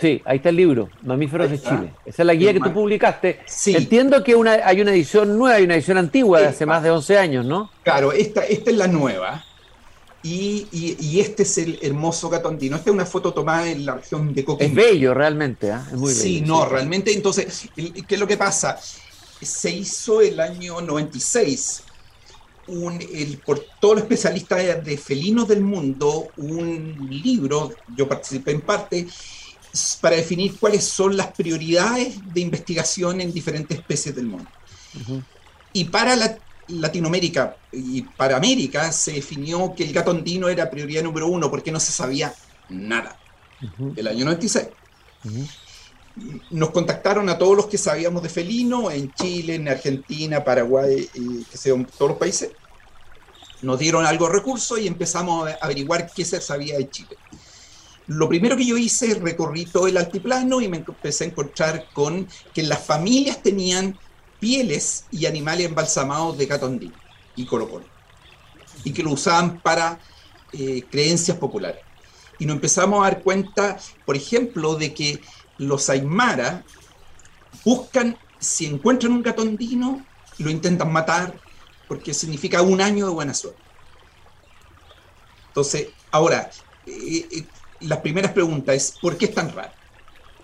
Sí, 0.00 0.22
ahí 0.24 0.36
está 0.36 0.50
el 0.50 0.56
libro, 0.56 0.90
Mamíferos 1.02 1.50
de 1.50 1.60
Chile. 1.60 1.92
Esa 2.06 2.22
es 2.22 2.26
la 2.26 2.34
guía 2.34 2.52
que 2.52 2.60
tú 2.60 2.72
publicaste. 2.72 3.40
Sí. 3.46 3.74
Entiendo 3.74 4.22
que 4.22 4.36
una, 4.36 4.52
hay 4.64 4.80
una 4.80 4.92
edición 4.92 5.36
nueva, 5.36 5.58
y 5.58 5.64
una 5.64 5.74
edición 5.74 5.98
antigua 5.98 6.40
de 6.40 6.46
hace 6.46 6.66
más 6.66 6.84
de 6.84 6.90
11 6.90 7.18
años, 7.18 7.44
¿no? 7.44 7.72
Claro, 7.82 8.12
esta, 8.12 8.44
esta 8.44 8.70
es 8.70 8.76
la 8.76 8.86
nueva. 8.86 9.44
Y, 10.22 10.66
y, 10.72 11.20
este 11.20 11.44
es 11.44 11.58
el 11.58 11.78
hermoso 11.80 12.28
gato 12.28 12.48
andino. 12.48 12.76
Esta 12.76 12.90
es 12.90 12.94
una 12.94 13.06
foto 13.06 13.32
tomada 13.32 13.70
en 13.70 13.86
la 13.86 13.94
región 13.94 14.34
de 14.34 14.44
Coquimbo. 14.44 14.68
Es 14.68 14.74
bello 14.74 15.14
realmente, 15.14 15.68
¿eh? 15.68 15.78
es 15.92 15.96
muy 15.96 16.10
bello. 16.10 16.22
Sí, 16.22 16.40
no, 16.40 16.66
realmente. 16.66 17.12
Entonces, 17.12 17.68
¿qué 17.74 18.14
es 18.14 18.18
lo 18.20 18.26
que 18.26 18.36
pasa? 18.36 18.78
Se 19.40 19.70
hizo 19.70 20.20
el 20.20 20.40
año 20.40 20.80
96 20.80 21.84
un, 22.68 23.00
el, 23.00 23.38
por 23.38 23.64
todos 23.80 23.96
los 23.96 24.02
especialistas 24.04 24.84
de 24.84 24.98
felinos 24.98 25.48
del 25.48 25.62
mundo 25.62 26.28
un 26.36 27.08
libro, 27.10 27.72
yo 27.96 28.08
participé 28.08 28.52
en 28.52 28.60
parte, 28.60 29.06
para 30.00 30.16
definir 30.16 30.56
cuáles 30.58 30.84
son 30.84 31.16
las 31.16 31.28
prioridades 31.28 32.16
de 32.32 32.40
investigación 32.40 33.20
en 33.20 33.32
diferentes 33.32 33.78
especies 33.78 34.14
del 34.14 34.26
mundo. 34.26 34.48
Y 35.72 35.84
para 35.84 36.16
la, 36.16 36.38
Latinoamérica 36.68 37.56
y 37.72 38.02
para 38.02 38.36
América 38.36 38.92
se 38.92 39.12
definió 39.12 39.74
que 39.74 39.84
el 39.84 39.92
gato 39.92 40.10
andino 40.10 40.48
era 40.48 40.70
prioridad 40.70 41.02
número 41.02 41.26
uno 41.26 41.50
porque 41.50 41.72
no 41.72 41.80
se 41.80 41.92
sabía 41.92 42.34
nada. 42.68 43.18
El 43.96 44.06
año 44.06 44.24
96. 44.24 44.68
Nos 46.50 46.70
contactaron 46.70 47.28
a 47.28 47.38
todos 47.38 47.56
los 47.56 47.66
que 47.66 47.78
sabíamos 47.78 48.22
de 48.22 48.28
felino 48.28 48.90
en 48.90 49.12
Chile, 49.12 49.54
en 49.54 49.68
Argentina, 49.68 50.44
Paraguay, 50.44 51.08
y 51.14 51.44
que 51.44 51.56
sean 51.56 51.86
todos 51.86 52.10
los 52.12 52.18
países. 52.18 52.50
Nos 53.62 53.78
dieron 53.78 54.06
algo 54.06 54.26
de 54.26 54.34
recursos 54.34 54.78
y 54.78 54.86
empezamos 54.86 55.48
a 55.48 55.58
averiguar 55.60 56.10
qué 56.14 56.24
se 56.24 56.40
sabía 56.40 56.76
de 56.76 56.90
Chile. 56.90 57.16
Lo 58.08 58.28
primero 58.28 58.56
que 58.56 58.64
yo 58.64 58.76
hice, 58.76 59.14
recorrí 59.16 59.66
todo 59.66 59.86
el 59.86 59.96
altiplano 59.96 60.60
y 60.60 60.68
me 60.68 60.78
empecé 60.78 61.24
a 61.24 61.26
encontrar 61.26 61.88
con 61.92 62.26
que 62.54 62.62
las 62.62 62.84
familias 62.84 63.42
tenían 63.42 63.98
pieles 64.38 65.06
y 65.10 65.26
animales 65.26 65.66
embalsamados 65.66 66.38
de 66.38 66.46
gato 66.46 66.66
andino 66.66 67.00
y 67.34 67.46
colo 67.46 67.68
y 68.84 68.92
que 68.92 69.02
lo 69.02 69.12
usaban 69.12 69.60
para 69.60 70.00
eh, 70.52 70.88
creencias 70.90 71.38
populares. 71.38 71.82
Y 72.38 72.46
nos 72.46 72.56
empezamos 72.56 73.00
a 73.00 73.10
dar 73.10 73.22
cuenta, 73.22 73.78
por 74.04 74.16
ejemplo, 74.16 74.76
de 74.76 74.94
que 74.94 75.26
los 75.56 75.90
aymara 75.90 76.64
buscan, 77.64 78.20
si 78.40 78.66
encuentran 78.66 79.12
un 79.12 79.22
gato 79.22 79.42
andino, 79.42 80.08
lo 80.38 80.50
intentan 80.50 80.92
matar 80.92 81.40
porque 81.86 82.14
significa 82.14 82.62
un 82.62 82.80
año 82.80 83.06
de 83.06 83.12
buena 83.12 83.34
suerte. 83.34 83.62
Entonces, 85.48 85.94
ahora, 86.10 86.50
eh, 86.84 87.28
eh, 87.32 87.52
las 87.80 88.00
primeras 88.00 88.32
preguntas 88.32 88.76
es, 88.76 88.98
¿por 88.98 89.16
qué 89.18 89.26
es 89.26 89.34
tan 89.34 89.50
raro? 89.52 89.77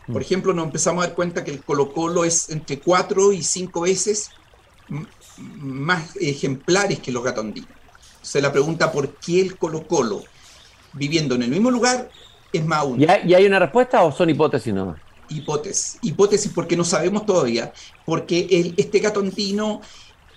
Por 0.07 0.17
mm. 0.17 0.21
ejemplo, 0.21 0.53
nos 0.53 0.67
empezamos 0.67 1.03
a 1.03 1.09
dar 1.09 1.17
cuenta 1.17 1.45
que 1.45 1.51
el 1.51 1.63
Colo 1.63 1.93
Colo 1.93 2.25
es 2.25 2.51
entre 2.51 2.79
cuatro 2.79 3.33
y 3.33 3.43
cinco 3.43 3.83
veces 3.83 4.31
más 5.39 6.17
ejemplares 6.17 7.01
que 7.01 7.13
los 7.13 7.25
gatondinos. 7.25 7.71
Se 8.23 8.41
la 8.41 8.53
pregunta 8.53 8.93
por 8.93 9.17
qué 9.17 9.41
el 9.41 9.57
Colo 9.57 9.87
Colo, 9.87 10.23
viviendo 10.93 11.35
en 11.35 11.43
el 11.43 11.51
mismo 11.51 11.71
lugar, 11.71 12.11
es 12.53 12.65
más 12.65 12.85
único. 12.85 13.13
¿Y 13.25 13.35
hay, 13.35 13.47
una 13.47 13.59
respuesta 13.59 14.03
o 14.03 14.13
son 14.13 14.31
hipótesis 14.31 14.73
nomás? 14.73 14.99
Hipótesis. 15.29 15.99
Hipótesis 16.03 16.53
porque 16.55 16.77
no 16.77 16.85
sabemos 16.85 17.27
todavía, 17.27 17.73
porque 18.05 18.47
el, 18.51 18.75
este 18.77 19.01
gatondino 19.01 19.81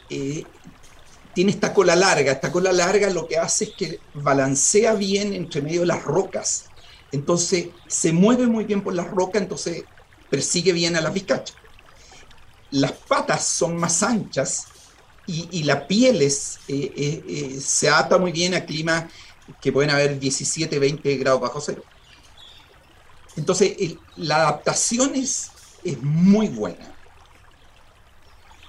eh, 0.09 0.43
tiene 1.33 1.51
esta 1.51 1.73
cola 1.73 1.95
larga. 1.95 2.31
Esta 2.31 2.51
cola 2.51 2.71
larga 2.71 3.09
lo 3.09 3.27
que 3.27 3.37
hace 3.37 3.65
es 3.65 3.71
que 3.71 3.99
balancea 4.13 4.93
bien 4.95 5.33
entre 5.33 5.61
medio 5.61 5.81
de 5.81 5.87
las 5.87 6.03
rocas. 6.03 6.66
Entonces 7.11 7.69
se 7.87 8.11
mueve 8.11 8.47
muy 8.47 8.65
bien 8.65 8.83
por 8.83 8.93
las 8.93 9.07
rocas, 9.07 9.41
entonces 9.41 9.85
persigue 10.29 10.73
bien 10.73 10.95
a 10.95 11.01
las 11.01 11.13
vizcachas. 11.13 11.57
Las 12.69 12.91
patas 12.91 13.45
son 13.47 13.77
más 13.77 14.03
anchas 14.03 14.65
y, 15.25 15.63
la 15.63 15.85
piel 15.87 16.21
es, 16.21 16.59
eh, 16.69 16.93
eh, 16.95 17.23
eh, 17.27 17.61
se 17.61 17.89
ata 17.89 18.17
muy 18.17 18.31
bien 18.31 18.53
a 18.53 18.65
climas 18.65 19.11
que 19.59 19.73
pueden 19.73 19.91
haber 19.91 20.17
17, 20.17 20.79
20 20.79 21.17
grados 21.17 21.41
bajo 21.41 21.59
cero. 21.59 21.83
Entonces 23.35 23.75
la 24.15 24.37
adaptación 24.37 25.15
es, 25.15 25.51
es 25.83 26.01
muy 26.01 26.47
buena. 26.47 26.97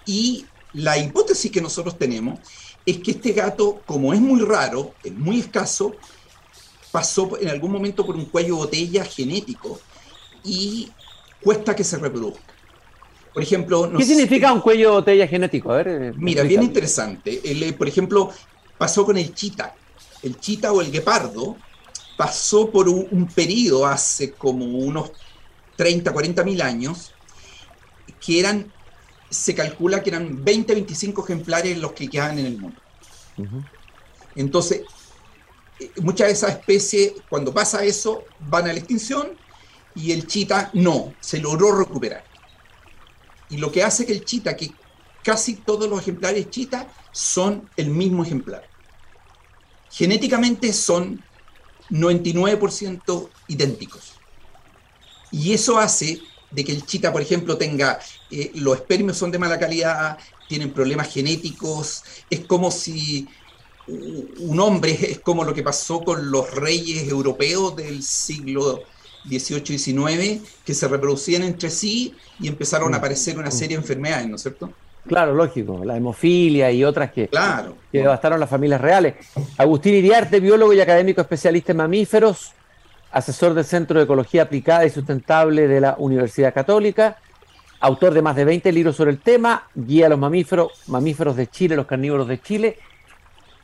Y 0.05 0.47
la 0.73 0.99
hipótesis 0.99 1.51
que 1.51 1.61
nosotros 1.61 1.99
tenemos 1.99 2.41
es 2.85 2.99
que 2.99 3.13
este 3.13 3.33
gato, 3.33 3.83
como 3.87 4.13
es 4.13 4.21
muy 4.21 4.41
raro, 4.41 4.95
es 5.03 5.13
muy 5.13 5.41
escaso, 5.41 5.99
pasó 6.93 7.39
en 7.41 7.49
algún 7.49 7.73
momento 7.73 8.05
por 8.05 8.17
un 8.17 8.27
cuello 8.27 8.57
botella 8.57 9.05
genético 9.05 9.81
y 10.45 10.89
cuesta 11.43 11.75
que 11.75 11.85
se 11.85 11.99
reproduzca. 11.99 12.55
Por 13.33 13.43
ejemplo, 13.43 13.93
¿qué 13.97 14.05
significa 14.05 14.53
un 14.53 14.61
cuello 14.61 14.93
botella 14.93 15.27
genético? 15.27 15.71
A 15.71 15.77
ver, 15.77 15.89
eh, 15.89 16.13
mira, 16.17 16.43
bien 16.43 16.63
interesante. 16.63 17.41
Eh, 17.45 17.73
por 17.75 17.89
ejemplo, 17.89 18.31
pasó 18.77 19.05
con 19.05 19.17
el 19.17 19.35
chita. 19.35 19.75
El 20.23 20.41
chita 20.41 20.73
o 20.73 20.81
el 20.81 20.91
guepardo 20.91 21.57
pasó 22.17 22.73
por 22.73 22.89
un, 22.89 23.07
un 23.11 23.29
periodo 23.29 23.87
hace 23.87 24.35
como 24.35 24.65
unos 24.65 25.13
30, 25.77 26.13
40 26.13 26.43
mil 26.43 26.61
años 26.61 27.13
que 28.21 28.41
eran 28.41 28.73
se 29.31 29.55
calcula 29.55 30.03
que 30.03 30.11
eran 30.11 30.43
20, 30.43 30.75
25 30.75 31.25
ejemplares 31.25 31.79
los 31.79 31.93
que 31.93 32.09
quedaban 32.09 32.39
en 32.39 32.47
el 32.47 32.59
mundo. 32.59 32.83
Entonces, 34.35 34.83
muchas 36.03 36.29
de 36.29 36.33
esas 36.33 36.51
especies, 36.51 37.13
cuando 37.29 37.53
pasa 37.53 37.85
eso, 37.85 38.25
van 38.41 38.65
a 38.69 38.73
la 38.73 38.79
extinción 38.79 39.37
y 39.95 40.13
el 40.13 40.27
chita 40.27 40.71
no, 40.75 41.15
se 41.21 41.39
logró 41.39 41.77
recuperar. 41.77 42.25
Y 43.51 43.57
lo 43.57 43.73
que 43.73 43.83
hace 43.83 44.07
que 44.07 44.13
el 44.13 44.25
chita, 44.25 44.57
que 44.57 44.73
casi 45.25 45.55
todos 45.57 45.89
los 45.89 46.01
ejemplares 46.01 46.51
chita 46.51 46.87
son 47.13 47.69
el 47.77 47.91
mismo 47.91 48.23
ejemplar. 48.23 48.69
Genéticamente 49.91 50.73
son 50.73 51.23
99% 51.91 53.31
idénticos. 53.49 54.15
Y 55.31 55.53
eso 55.53 55.79
hace 55.79 56.21
de 56.51 56.65
que 56.65 56.73
el 56.73 56.85
chita, 56.85 57.13
por 57.13 57.21
ejemplo, 57.21 57.57
tenga, 57.57 57.99
eh, 58.31 58.53
los 58.55 58.77
espermios 58.77 59.17
son 59.17 59.31
de 59.31 59.39
mala 59.39 59.59
calidad, 59.59 60.19
tienen 60.49 60.73
problemas 60.73 61.13
genéticos, 61.13 62.03
es 62.31 62.41
como 62.47 62.71
si 62.71 63.29
un 63.89 64.61
hombre, 64.61 64.97
es 65.01 65.21
como 65.21 65.45
lo 65.45 65.55
que 65.55 65.63
pasó 65.63 66.03
con 66.03 66.31
los 66.31 66.55
reyes 66.55 67.09
europeos 67.09 67.77
del 67.77 68.03
siglo 68.03 68.83
XVIII 69.27 69.75
y 69.75 69.79
XIX, 69.79 70.49
que 70.65 70.75
se 70.75 70.89
reproducían 70.89 71.43
entre 71.43 71.71
sí 71.71 72.15
y 72.41 72.49
empezaron 72.49 72.95
a 72.95 72.99
aparecer 72.99 73.39
una 73.39 73.51
serie 73.51 73.77
de 73.77 73.83
enfermedades, 73.83 74.29
¿no 74.29 74.37
es 74.37 74.43
cierto? 74.43 74.73
Claro, 75.07 75.35
lógico, 75.35 75.85
la 75.85 75.97
hemofilia 75.97 76.71
y 76.71 76.85
otras 76.85 77.11
que, 77.13 77.29
claro, 77.29 77.77
que 77.91 77.99
devastaron 77.99 78.39
las 78.39 78.51
familias 78.51 78.81
reales. 78.81 79.15
Agustín 79.57 79.95
Iriarte, 79.95 80.39
biólogo 80.39 80.73
y 80.75 80.81
académico 80.81 81.23
especialista 81.23 81.73
en 81.73 81.79
mamíferos, 81.79 82.53
asesor 83.11 83.55
del 83.55 83.65
Centro 83.65 83.99
de 83.99 84.05
Ecología 84.05 84.43
Aplicada 84.43 84.85
y 84.85 84.91
Sustentable 84.91 85.67
de 85.67 85.81
la 85.81 85.97
Universidad 85.99 86.53
Católica, 86.53 87.17
autor 87.81 88.13
de 88.13 88.23
más 88.23 88.37
de 88.37 88.45
20 88.45 88.71
libros 88.71 88.97
sobre 88.97 89.13
el 89.13 89.19
tema, 89.21 89.67
guía 89.75 90.07
a 90.07 90.09
los 90.11 90.19
mamíferos, 90.19 90.73
mamíferos 90.89 91.37
de 91.37 91.47
Chile, 91.47 91.77
los 91.77 91.87
carnívoros 91.87 92.29
de 92.29 92.41
Chile. 92.41 92.79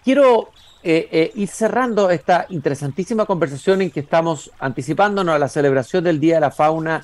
Quiero 0.04 0.50
eh, 0.82 1.08
eh, 1.10 1.32
ir 1.34 1.48
cerrando 1.48 2.10
esta 2.10 2.44
interesantísima 2.50 3.24
conversación 3.24 3.80
en 3.80 3.90
que 3.90 4.00
estamos 4.00 4.50
anticipándonos 4.58 5.34
a 5.34 5.38
la 5.38 5.48
celebración 5.48 6.04
del 6.04 6.20
Día 6.20 6.34
de 6.34 6.40
la 6.42 6.50
Fauna 6.50 7.02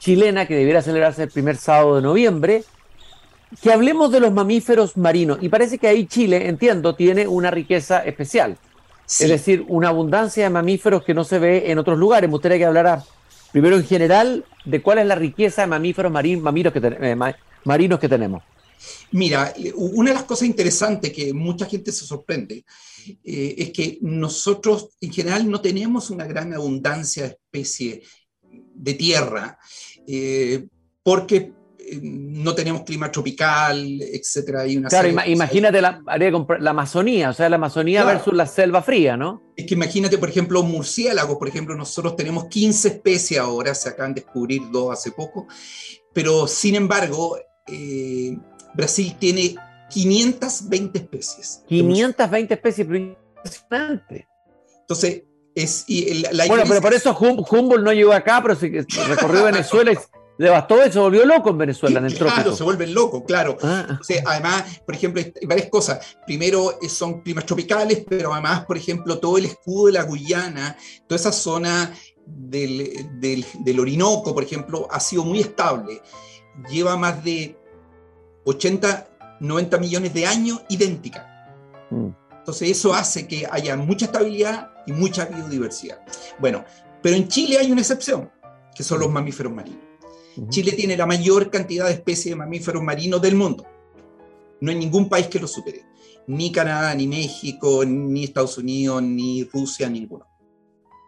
chilena, 0.00 0.46
que 0.46 0.56
debiera 0.56 0.82
celebrarse 0.82 1.22
el 1.22 1.30
primer 1.30 1.56
sábado 1.56 1.94
de 1.94 2.02
noviembre, 2.02 2.64
que 3.62 3.72
hablemos 3.72 4.10
de 4.10 4.18
los 4.18 4.32
mamíferos 4.32 4.96
marinos. 4.96 5.38
Y 5.40 5.48
parece 5.48 5.78
que 5.78 5.86
ahí 5.86 6.06
Chile, 6.06 6.48
entiendo, 6.48 6.96
tiene 6.96 7.28
una 7.28 7.52
riqueza 7.52 8.00
especial. 8.00 8.56
Es 9.06 9.28
decir, 9.28 9.64
una 9.68 9.90
abundancia 9.90 10.42
de 10.42 10.50
mamíferos 10.50 11.04
que 11.04 11.14
no 11.14 11.22
se 11.22 11.38
ve 11.38 11.70
en 11.70 11.78
otros 11.78 11.98
lugares. 11.98 12.28
Me 12.28 12.32
gustaría 12.32 12.58
que 12.58 12.64
hablara 12.64 13.04
primero 13.52 13.76
en 13.76 13.84
general 13.84 14.44
de 14.64 14.82
cuál 14.82 14.98
es 14.98 15.06
la 15.06 15.14
riqueza 15.14 15.62
de 15.62 15.68
mamíferos 15.68 16.12
que, 16.72 16.80
eh, 16.82 17.34
marinos 17.64 18.00
que 18.00 18.08
tenemos. 18.08 18.42
Mira, 19.12 19.52
una 19.74 20.10
de 20.10 20.14
las 20.14 20.24
cosas 20.24 20.48
interesantes 20.48 21.12
que 21.12 21.32
mucha 21.32 21.66
gente 21.66 21.92
se 21.92 22.04
sorprende 22.04 22.64
eh, 23.24 23.54
es 23.58 23.70
que 23.70 23.98
nosotros 24.00 24.90
en 25.00 25.12
general 25.12 25.50
no 25.50 25.60
tenemos 25.60 26.10
una 26.10 26.26
gran 26.26 26.52
abundancia 26.54 27.24
de 27.24 27.28
especies 27.30 28.08
de 28.74 28.94
tierra, 28.94 29.58
eh, 30.06 30.66
porque 31.02 31.52
no 32.00 32.54
tenemos 32.54 32.82
clima 32.82 33.10
tropical, 33.10 34.00
etcétera. 34.00 34.64
una 34.76 34.88
claro, 34.88 35.08
imagínate 35.26 35.80
la, 35.80 36.00
la, 36.06 36.70
Amazonía, 36.70 37.30
o 37.30 37.32
sea, 37.32 37.48
la 37.48 37.56
Amazonía 37.56 38.04
versus 38.04 38.32
la 38.34 38.46
selva 38.46 38.82
fría, 38.82 39.16
¿no? 39.16 39.42
Es 39.56 39.66
que 39.66 39.74
imagínate, 39.74 40.18
por 40.18 40.28
ejemplo, 40.28 40.62
murciélagos, 40.62 41.36
por 41.36 41.48
ejemplo, 41.48 41.74
nosotros 41.74 42.16
tenemos 42.16 42.46
15 42.46 42.88
especies 42.88 43.40
ahora, 43.40 43.74
se 43.74 43.88
acaban 43.88 44.14
de 44.14 44.22
descubrir 44.22 44.62
dos 44.70 44.92
hace 44.92 45.10
poco, 45.10 45.46
pero 46.12 46.46
sin 46.46 46.74
embargo, 46.76 47.36
eh, 47.66 48.36
Brasil 48.74 49.14
tiene 49.18 49.54
520 49.90 50.98
especies. 50.98 51.62
520 51.68 52.54
especies, 52.54 52.88
impresionante. 52.88 54.28
Entonces, 54.80 55.22
Es, 55.54 55.84
bueno, 56.48 56.64
pero 56.66 56.80
por 56.80 56.94
eso 56.94 57.14
Humboldt 57.14 57.84
no 57.84 57.92
llegó 57.92 58.12
acá, 58.12 58.40
pero 58.42 58.56
se 58.56 58.68
recorrió 59.06 59.44
Venezuela 59.44 59.92
y 59.92 59.96
devastó 60.38 60.84
y 60.84 60.90
se 60.90 60.98
volvió 60.98 61.24
loco 61.26 61.50
en 61.50 61.58
Venezuela, 61.58 61.98
en 61.98 62.06
el 62.06 62.14
Claro, 62.16 62.56
se 62.56 62.64
vuelve 62.64 62.86
loco, 62.86 63.24
claro. 63.24 63.56
Ah. 63.62 63.98
además, 64.26 64.80
por 64.84 64.94
ejemplo, 64.94 65.22
hay 65.22 65.46
varias 65.46 65.68
cosas. 65.68 66.16
Primero, 66.26 66.78
eh, 66.80 66.88
son 66.88 67.20
climas 67.20 67.44
tropicales, 67.44 68.04
pero 68.08 68.32
además, 68.32 68.64
por 68.64 68.76
ejemplo, 68.76 69.18
todo 69.18 69.38
el 69.38 69.44
escudo 69.44 69.86
de 69.86 69.92
la 69.92 70.02
Guyana, 70.04 70.76
toda 71.06 71.20
esa 71.20 71.32
zona 71.32 71.92
del, 72.24 72.90
del 73.20 73.80
Orinoco, 73.80 74.34
por 74.34 74.42
ejemplo, 74.42 74.88
ha 74.90 75.00
sido 75.00 75.24
muy 75.24 75.40
estable. 75.40 76.00
Lleva 76.70 76.96
más 76.96 77.22
de 77.22 77.56
80, 78.44 79.08
90 79.40 79.78
millones 79.78 80.14
de 80.14 80.26
años 80.26 80.62
idéntica. 80.68 81.28
Mm. 81.90 82.08
Entonces 82.38 82.70
eso 82.70 82.92
hace 82.94 83.28
que 83.28 83.46
haya 83.50 83.76
mucha 83.76 84.06
estabilidad 84.06 84.70
y 84.86 84.92
mucha 84.92 85.26
biodiversidad. 85.26 86.00
Bueno, 86.38 86.64
pero 87.00 87.16
en 87.16 87.28
Chile 87.28 87.58
hay 87.58 87.70
una 87.70 87.80
excepción, 87.80 88.30
que 88.74 88.82
son 88.82 89.00
los 89.00 89.10
mm. 89.10 89.12
mamíferos 89.12 89.52
marinos. 89.52 89.92
Chile 90.48 90.72
tiene 90.72 90.96
la 90.96 91.06
mayor 91.06 91.50
cantidad 91.50 91.86
de 91.86 91.92
especies 91.92 92.32
de 92.32 92.36
mamíferos 92.36 92.82
marinos 92.82 93.20
del 93.20 93.34
mundo. 93.34 93.66
No 94.60 94.70
hay 94.70 94.78
ningún 94.78 95.08
país 95.08 95.26
que 95.26 95.38
lo 95.38 95.46
supere. 95.46 95.84
Ni 96.26 96.50
Canadá, 96.52 96.94
ni 96.94 97.06
México, 97.06 97.84
ni 97.84 98.24
Estados 98.24 98.56
Unidos, 98.56 99.02
ni 99.02 99.44
Rusia, 99.44 99.90
ninguno. 99.90 100.26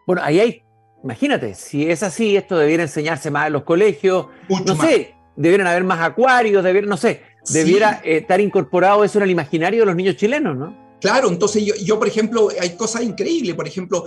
Bueno, 0.05 0.21
ahí 0.23 0.39
hay, 0.39 0.63
imagínate, 1.03 1.55
si 1.55 1.89
es 1.89 2.03
así, 2.03 2.35
esto 2.35 2.57
debiera 2.57 2.83
enseñarse 2.83 3.31
más 3.31 3.47
en 3.47 3.53
los 3.53 3.63
colegios. 3.63 4.27
no 4.49 4.75
sé, 4.75 5.14
debieran 5.35 5.67
haber 5.67 5.83
más 5.83 5.99
acuarios, 6.01 6.63
debieran, 6.63 6.89
no 6.89 6.97
sé, 6.97 7.21
debiera 7.49 8.01
eh, 8.03 8.17
estar 8.17 8.39
incorporado 8.39 9.03
eso 9.03 9.19
en 9.19 9.23
el 9.23 9.31
imaginario 9.31 9.81
de 9.81 9.85
los 9.85 9.95
niños 9.95 10.15
chilenos, 10.15 10.55
¿no? 10.57 10.85
Claro, 11.01 11.29
entonces 11.29 11.63
yo, 11.63 11.75
yo, 11.75 11.99
por 11.99 12.07
ejemplo, 12.07 12.49
hay 12.59 12.75
cosas 12.75 13.03
increíbles. 13.03 13.53
Por 13.53 13.67
ejemplo, 13.67 14.05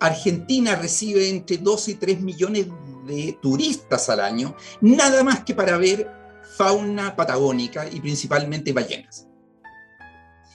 Argentina 0.00 0.76
recibe 0.76 1.28
entre 1.28 1.58
2 1.58 1.88
y 1.88 1.94
3 1.94 2.20
millones 2.20 2.66
de 3.06 3.38
turistas 3.40 4.08
al 4.08 4.20
año, 4.20 4.54
nada 4.80 5.22
más 5.24 5.44
que 5.44 5.54
para 5.54 5.76
ver 5.76 6.10
fauna 6.56 7.14
patagónica 7.14 7.88
y 7.90 8.00
principalmente 8.00 8.72
ballenas. 8.72 9.26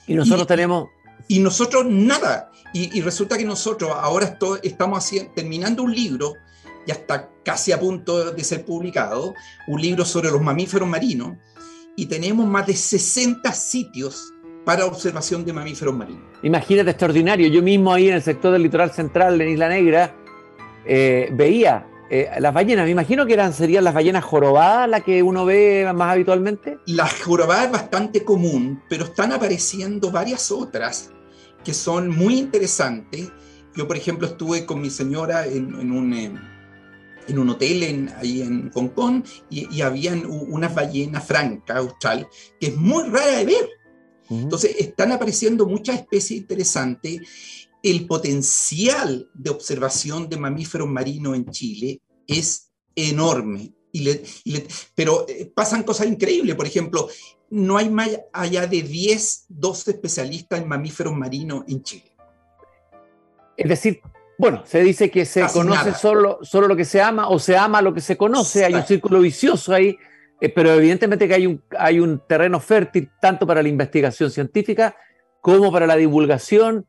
Y 0.06 0.14
nosotros 0.14 0.46
tenemos... 0.46 0.88
Y 1.26 1.38
nosotros 1.38 1.86
nada. 1.88 2.50
Y, 2.74 3.00
resulta 3.00 3.38
que 3.38 3.44
nosotros 3.44 3.92
ahora 3.94 4.36
estamos 4.62 4.98
haciendo, 4.98 5.32
terminando 5.32 5.82
un 5.82 5.94
libro, 5.94 6.34
ya 6.86 6.94
está 6.94 7.30
casi 7.44 7.72
a 7.72 7.80
punto 7.80 8.32
de 8.32 8.44
ser 8.44 8.64
publicado, 8.64 9.34
un 9.68 9.80
libro 9.80 10.04
sobre 10.04 10.30
los 10.30 10.40
mamíferos 10.40 10.88
marinos, 10.88 11.36
y 11.96 12.06
tenemos 12.06 12.46
más 12.46 12.66
de 12.66 12.74
60 12.74 13.52
sitios 13.52 14.32
para 14.64 14.86
observación 14.86 15.44
de 15.44 15.52
mamíferos 15.52 15.94
marinos. 15.94 16.24
Imagínate, 16.42 16.90
extraordinario. 16.90 17.48
Yo 17.48 17.62
mismo 17.62 17.92
ahí 17.92 18.08
en 18.08 18.14
el 18.14 18.22
sector 18.22 18.52
del 18.52 18.62
litoral 18.62 18.90
central 18.90 19.38
de 19.38 19.50
Isla 19.50 19.68
Negra 19.68 20.16
eh, 20.86 21.28
veía 21.32 21.86
eh, 22.10 22.30
las 22.38 22.52
ballenas. 22.52 22.84
Me 22.84 22.90
imagino 22.90 23.26
que 23.26 23.34
eran, 23.34 23.52
serían 23.52 23.84
las 23.84 23.94
ballenas 23.94 24.24
jorobadas 24.24 24.88
las 24.88 25.02
que 25.02 25.22
uno 25.22 25.44
ve 25.44 25.90
más 25.94 26.12
habitualmente. 26.12 26.78
La 26.86 27.08
jorobada 27.08 27.64
es 27.64 27.72
bastante 27.72 28.24
común, 28.24 28.82
pero 28.88 29.04
están 29.04 29.32
apareciendo 29.32 30.10
varias 30.10 30.50
otras 30.50 31.10
que 31.62 31.74
son 31.74 32.08
muy 32.08 32.38
interesantes. 32.38 33.32
Yo, 33.74 33.88
por 33.88 33.96
ejemplo, 33.96 34.26
estuve 34.26 34.66
con 34.66 34.80
mi 34.80 34.90
señora 34.90 35.46
en, 35.46 35.74
un... 35.74 36.12
Eh, 36.12 36.32
en 37.28 37.38
un 37.38 37.50
hotel 37.50 37.82
en, 37.82 38.08
ahí 38.16 38.42
en 38.42 38.70
Hong 38.72 38.88
Kong 38.88 39.24
y, 39.50 39.74
y 39.74 39.82
habían 39.82 40.26
unas 40.26 40.74
ballenas 40.74 41.24
francas 41.24 41.76
austral 41.76 42.28
que 42.60 42.68
es 42.68 42.76
muy 42.76 43.04
rara 43.04 43.38
de 43.38 43.44
ver 43.46 43.68
entonces, 44.30 44.76
están 44.78 45.12
apareciendo 45.12 45.66
muchas 45.66 46.00
especies 46.00 46.40
interesantes. 46.40 47.20
El 47.82 48.06
potencial 48.06 49.28
de 49.34 49.50
observación 49.50 50.28
de 50.28 50.38
mamíferos 50.38 50.88
marinos 50.88 51.36
en 51.36 51.46
Chile 51.50 52.00
es 52.26 52.70
enorme. 52.94 53.74
pero 54.94 55.26
eh, 55.28 55.50
pasan 55.54 55.82
cosas 55.82 56.06
increíbles. 56.06 56.56
Por 56.56 56.66
ejemplo, 56.66 57.08
no 57.50 57.76
hay 57.76 57.90
más 57.90 58.08
allá 58.32 58.66
de 58.66 58.82
10, 58.82 59.46
12 59.48 59.90
especialistas 59.92 60.60
en 60.60 60.68
mamíferos 60.68 61.14
marinos 61.14 61.64
en 61.68 61.82
Chile. 61.82 62.16
Es 63.56 63.68
decir, 63.68 64.00
bueno, 64.38 64.62
se 64.66 64.82
dice 64.82 65.10
que 65.10 65.24
se 65.24 65.46
conoce 65.52 65.94
solo, 65.94 66.38
solo 66.42 66.68
lo 66.68 66.76
que 66.76 66.84
se 66.84 67.00
ama 67.00 67.28
o 67.28 67.38
se 67.38 67.56
ama 67.56 67.82
lo 67.82 67.94
que 67.94 68.00
se 68.00 68.16
conoce. 68.16 68.64
Hay 68.64 68.74
un 68.74 68.84
círculo 68.84 69.20
vicioso 69.20 69.72
ahí 69.72 69.96
eh, 70.40 70.48
pero 70.48 70.74
evidentemente 70.74 71.28
que 71.28 71.34
hay 71.34 71.46
un, 71.46 71.62
hay 71.78 72.00
un 72.00 72.20
terreno 72.28 72.60
fértil 72.60 73.10
tanto 73.20 73.46
para 73.46 73.62
la 73.62 73.68
investigación 73.68 74.30
científica 74.30 74.96
como 75.40 75.70
para 75.72 75.86
la 75.86 75.96
divulgación, 75.96 76.86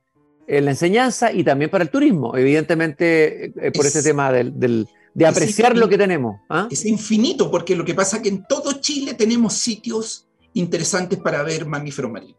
en 0.48 0.66
la 0.66 0.72
enseñanza 0.72 1.32
y 1.32 1.44
también 1.44 1.72
para 1.72 1.84
el 1.84 1.90
turismo, 1.90 2.36
evidentemente 2.36 3.46
eh, 3.46 3.72
por 3.72 3.86
ese 3.86 4.04
tema 4.04 4.32
del, 4.32 4.88
de 5.14 5.26
apreciar 5.26 5.76
lo 5.76 5.90
que 5.90 5.98
tenemos. 5.98 6.42
¿ah? 6.50 6.68
Es 6.70 6.86
infinito, 6.86 7.50
porque 7.50 7.76
lo 7.76 7.84
que 7.84 7.96
pasa 7.96 8.18
es 8.18 8.24
que 8.24 8.30
en 8.30 8.46
todo 8.46 8.74
Chile 8.74 9.14
tenemos 9.14 9.54
sitios 9.54 10.28
interesantes 10.54 11.18
para 11.18 11.42
ver 11.42 11.66
mamíferos 11.66 12.12
marinos. 12.12 12.38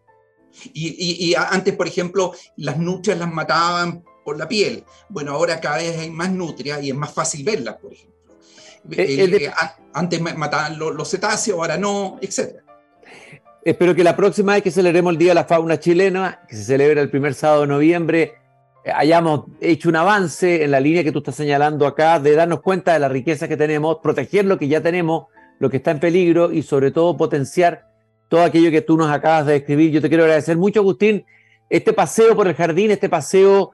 Y, 0.73 1.29
y, 1.29 1.35
antes, 1.35 1.75
por 1.75 1.89
ejemplo, 1.89 2.33
las 2.57 2.79
nutrias 2.79 3.19
las 3.19 3.31
mataban 3.31 4.05
por 4.27 4.37
la 4.37 4.49
piel. 4.49 4.83
Bueno, 5.09 5.31
ahora 5.31 5.61
cada 5.61 5.77
vez 5.77 5.97
hay 6.01 6.11
más 6.11 6.33
nutrias 6.33 6.83
y 6.83 6.91
es 6.91 6.97
más 6.97 7.15
fácil 7.15 7.45
verlas, 7.45 7.77
por 7.77 7.93
ejemplo. 7.93 8.35
Eh, 8.91 9.47
eh, 9.47 9.51
antes 9.95 10.21
mataban 10.21 10.79
los, 10.79 11.09
cetáceos, 11.09 11.57
ahora 11.57 11.79
no, 11.79 12.19
etc. 12.21 12.57
Espero 13.65 13.95
que 13.95 14.05
la 14.05 14.17
próxima 14.17 14.55
vez 14.55 14.63
que 14.65 14.71
celebremos 14.73 15.13
el 15.13 15.19
Día 15.19 15.31
de 15.31 15.37
la 15.37 15.45
Fauna 15.45 15.79
Chilena, 15.79 16.41
que 16.49 16.57
se 16.57 16.65
celebra 16.65 17.01
el 17.01 17.09
primer 17.09 17.35
sábado 17.35 17.63
de 17.63 17.67
noviembre, 17.69 18.35
eh, 18.85 18.91
hayamos 18.93 19.45
hecho 19.61 19.89
un 19.89 19.97
avance 19.97 20.65
en 20.65 20.73
la 20.73 20.81
línea 20.81 21.05
que 21.05 21.13
tú 21.13 21.19
estás 21.19 21.37
señalando 21.37 21.87
acá, 21.87 22.19
de 22.19 22.35
darnos 22.35 22.61
cuenta 22.63 22.93
de 22.95 22.99
la 22.99 23.09
riqueza 23.09 23.47
que 23.47 23.57
tenemos, 23.57 23.99
proteger 24.03 24.45
lo 24.45 24.59
que 24.59 24.67
ya 24.67 24.81
tenemos, 24.81 25.27
lo 25.61 25.71
que 25.71 25.77
está 25.77 25.93
en 25.93 26.01
peligro 26.01 26.53
y 26.53 26.63
sobre 26.63 26.91
todo 26.91 27.17
potenciar 27.17 27.87
todo 28.29 28.43
aquello 28.43 28.73
que 28.73 28.83
tú 28.83 28.97
nos 28.97 29.11
acabas 29.11 29.47
de 29.47 29.53
describir. 29.53 29.93
Yo 29.93 30.03
te 30.03 30.09
quiero 30.09 30.25
agradecer 30.25 30.57
mucho, 30.57 30.81
Agustín, 30.81 31.25
este 31.71 31.93
paseo 31.93 32.37
por 32.37 32.49
el 32.49 32.55
jardín, 32.55 32.91
este 32.91 33.09
paseo 33.09 33.73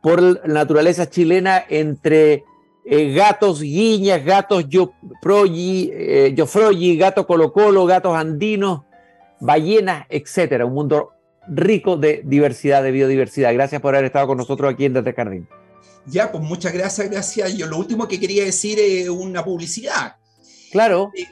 por 0.00 0.22
la 0.22 0.40
naturaleza 0.46 1.08
chilena 1.08 1.64
entre 1.68 2.44
eh, 2.84 3.12
gatos 3.12 3.60
guiñas, 3.60 4.24
gatos 4.24 4.66
yo, 4.68 4.92
eh, 5.22 6.34
gatos 6.96 7.26
colo 7.26 7.52
colo, 7.52 7.86
gatos 7.86 8.16
andinos, 8.16 8.82
ballenas, 9.40 10.06
etcétera. 10.08 10.66
Un 10.66 10.74
mundo 10.74 11.10
rico 11.48 11.96
de 11.96 12.22
diversidad, 12.24 12.82
de 12.82 12.90
biodiversidad. 12.90 13.52
Gracias 13.52 13.80
por 13.80 13.94
haber 13.94 14.06
estado 14.06 14.26
con 14.28 14.38
nosotros 14.38 14.72
aquí 14.72 14.86
en 14.86 14.94
Desde 14.94 15.12
Jardín. 15.12 15.48
Ya, 16.06 16.32
pues 16.32 16.42
muchas 16.42 16.72
gracias, 16.72 17.10
gracias. 17.10 17.56
Yo 17.56 17.66
lo 17.66 17.76
último 17.78 18.08
que 18.08 18.18
quería 18.18 18.44
decir 18.44 18.78
es 18.78 19.08
una 19.08 19.44
publicidad. 19.44 20.16
Claro. 20.72 21.12
Eh, 21.16 21.26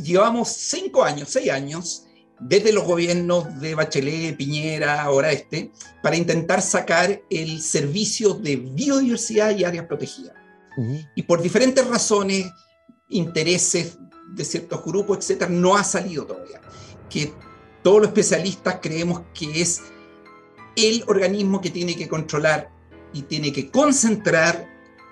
llevamos 0.00 0.48
cinco 0.48 1.04
años, 1.04 1.28
seis 1.28 1.50
años, 1.50 2.03
desde 2.40 2.72
los 2.72 2.84
gobiernos 2.84 3.60
de 3.60 3.74
Bachelet, 3.74 4.36
Piñera, 4.36 5.02
ahora 5.02 5.32
este, 5.32 5.72
para 6.02 6.16
intentar 6.16 6.60
sacar 6.62 7.22
el 7.30 7.60
servicio 7.60 8.34
de 8.34 8.56
biodiversidad 8.56 9.56
y 9.56 9.64
áreas 9.64 9.86
protegidas. 9.86 10.34
Y 11.14 11.22
por 11.22 11.40
diferentes 11.40 11.86
razones, 11.86 12.50
intereses 13.08 13.98
de 14.34 14.44
ciertos 14.44 14.84
grupos, 14.84 15.18
etcétera, 15.18 15.50
no 15.50 15.76
ha 15.76 15.84
salido 15.84 16.26
todavía. 16.26 16.60
Que 17.08 17.32
todos 17.82 17.98
los 17.98 18.08
especialistas 18.08 18.78
creemos 18.82 19.22
que 19.32 19.60
es 19.60 19.82
el 20.74 21.04
organismo 21.06 21.60
que 21.60 21.70
tiene 21.70 21.94
que 21.94 22.08
controlar 22.08 22.70
y 23.12 23.22
tiene 23.22 23.52
que 23.52 23.70
concentrar 23.70 24.68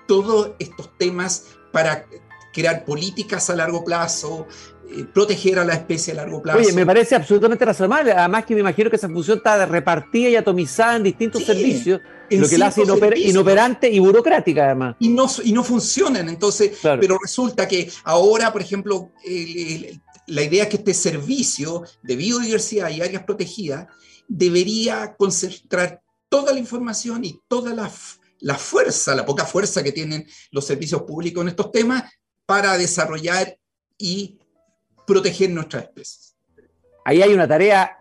todos 0.07 0.51
estos 0.59 0.97
temas 0.97 1.45
para 1.71 2.05
crear 2.53 2.85
políticas 2.85 3.49
a 3.49 3.55
largo 3.55 3.83
plazo, 3.83 4.47
proteger 5.13 5.59
a 5.59 5.65
la 5.65 5.73
especie 5.73 6.13
a 6.13 6.17
largo 6.17 6.41
plazo. 6.41 6.59
Oye, 6.59 6.73
me 6.73 6.85
parece 6.85 7.15
absolutamente 7.15 7.65
razonable. 7.65 8.11
Además 8.11 8.45
que 8.45 8.53
me 8.53 8.61
imagino 8.61 8.89
que 8.89 8.95
esa 8.95 9.09
función 9.09 9.37
está 9.37 9.65
repartida 9.65 10.29
y 10.29 10.35
atomizada 10.35 10.97
en 10.97 11.03
distintos 11.03 11.43
servicios, 11.43 12.01
lo 12.29 12.47
que 12.47 12.57
la 12.57 12.67
hace 12.67 12.83
inoperante 13.17 13.89
y 13.89 13.99
burocrática 13.99 14.65
además. 14.65 14.95
Y 14.99 15.09
no, 15.09 15.27
y 15.43 15.51
no 15.51 15.63
funcionan. 15.63 16.29
Entonces, 16.29 16.77
pero 16.81 17.17
resulta 17.21 17.67
que 17.67 17.91
ahora, 18.03 18.51
por 18.51 18.61
ejemplo, 18.61 19.11
la 20.27 20.41
idea 20.41 20.63
es 20.63 20.69
que 20.69 20.77
este 20.77 20.93
servicio 20.93 21.83
de 22.01 22.15
biodiversidad 22.15 22.89
y 22.89 23.01
áreas 23.01 23.23
protegidas 23.23 23.87
debería 24.27 25.15
concentrar 25.17 26.01
toda 26.29 26.53
la 26.53 26.59
información 26.59 27.23
y 27.25 27.39
toda 27.47 27.73
la, 27.73 27.91
la 28.39 28.55
fuerza, 28.55 29.15
la 29.15 29.25
poca 29.25 29.45
fuerza 29.45 29.83
que 29.83 29.91
tienen 29.91 30.27
los 30.51 30.65
servicios 30.65 31.03
públicos 31.03 31.41
en 31.41 31.49
estos 31.49 31.71
temas 31.71 32.03
para 32.45 32.77
desarrollar 32.77 33.57
y 33.97 34.39
proteger 35.05 35.49
nuestras 35.49 35.83
especies. 35.83 36.35
Ahí 37.05 37.21
hay 37.21 37.33
una 37.33 37.47
tarea 37.47 37.97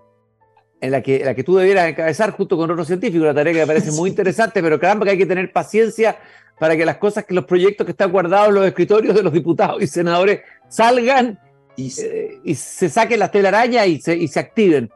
en 0.81 0.91
la 0.91 1.01
que, 1.01 1.25
la 1.25 1.35
que 1.35 1.45
tú 1.45 1.57
debieras 1.57 1.89
encabezar 1.89 2.33
junto 2.33 2.57
con 2.57 2.71
otros 2.71 2.87
científicos, 2.87 3.23
una 3.23 3.35
tarea 3.35 3.53
que 3.53 3.61
me 3.61 3.67
parece 3.67 3.91
muy 3.93 4.11
interesante, 4.11 4.63
pero 4.63 4.79
caramba 4.79 5.05
que 5.05 5.13
hay 5.13 5.19
que 5.19 5.27
tener 5.27 5.53
paciencia 5.53 6.19
para 6.59 6.77
que 6.77 6.85
las 6.85 6.99
cosas, 6.99 7.25
que 7.25 7.35
los 7.35 7.45
proyectos 7.45 7.85
que 7.85 7.93
están 7.93 8.13
guardados 8.13 8.49
en 8.49 8.55
los 8.57 8.67
escritorios 8.67 9.15
de 9.15 9.23
los 9.23 9.33
diputados 9.33 9.83
y 9.83 9.87
senadores 9.87 10.41
salgan 10.69 11.39
y, 11.77 11.91
se, 11.91 12.41
eh, 12.45 12.55
saquen 12.55 13.19
las 13.19 13.31
telarañas 13.31 13.87
y 13.87 14.01
se, 14.01 14.17
y 14.17 14.29
se 14.29 14.41
activen. 14.41 14.91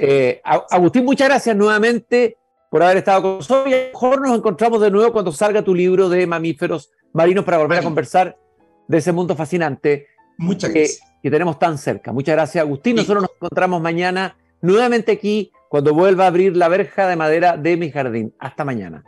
Eh, 0.00 0.40
Agustín, 0.44 1.04
muchas 1.04 1.28
gracias 1.28 1.56
nuevamente. 1.56 2.36
por 2.70 2.82
haber 2.82 2.98
estado 2.98 3.22
con 3.22 3.36
nosotros 3.36 3.68
y 3.68 3.74
a 3.74 3.78
lo 3.78 3.92
mejor 3.92 4.20
nos 4.20 4.36
encontramos 4.36 4.80
de 4.80 4.90
nuevo 4.90 5.12
cuando 5.12 5.32
salga 5.32 5.62
tu 5.62 5.74
libro 5.74 6.08
de 6.08 6.26
mamíferos 6.26 6.90
marinos 7.12 7.44
para 7.44 7.58
volver 7.58 7.78
a 7.78 7.82
conversar 7.82 8.36
de 8.86 8.98
ese 8.98 9.12
mundo 9.12 9.34
fascinante 9.34 10.06
Muchas 10.38 10.72
gracias. 10.72 11.07
Que 11.22 11.30
tenemos 11.30 11.58
tan 11.58 11.78
cerca. 11.78 12.12
Muchas 12.12 12.34
gracias, 12.34 12.62
Agustín. 12.62 12.96
Nosotros 12.96 13.22
nos 13.22 13.30
encontramos 13.34 13.80
mañana 13.80 14.36
nuevamente 14.60 15.12
aquí 15.12 15.52
cuando 15.68 15.94
vuelva 15.94 16.24
a 16.24 16.28
abrir 16.28 16.56
la 16.56 16.68
verja 16.68 17.06
de 17.06 17.16
madera 17.16 17.56
de 17.56 17.76
mi 17.76 17.90
jardín. 17.90 18.34
Hasta 18.38 18.64
mañana. 18.64 19.04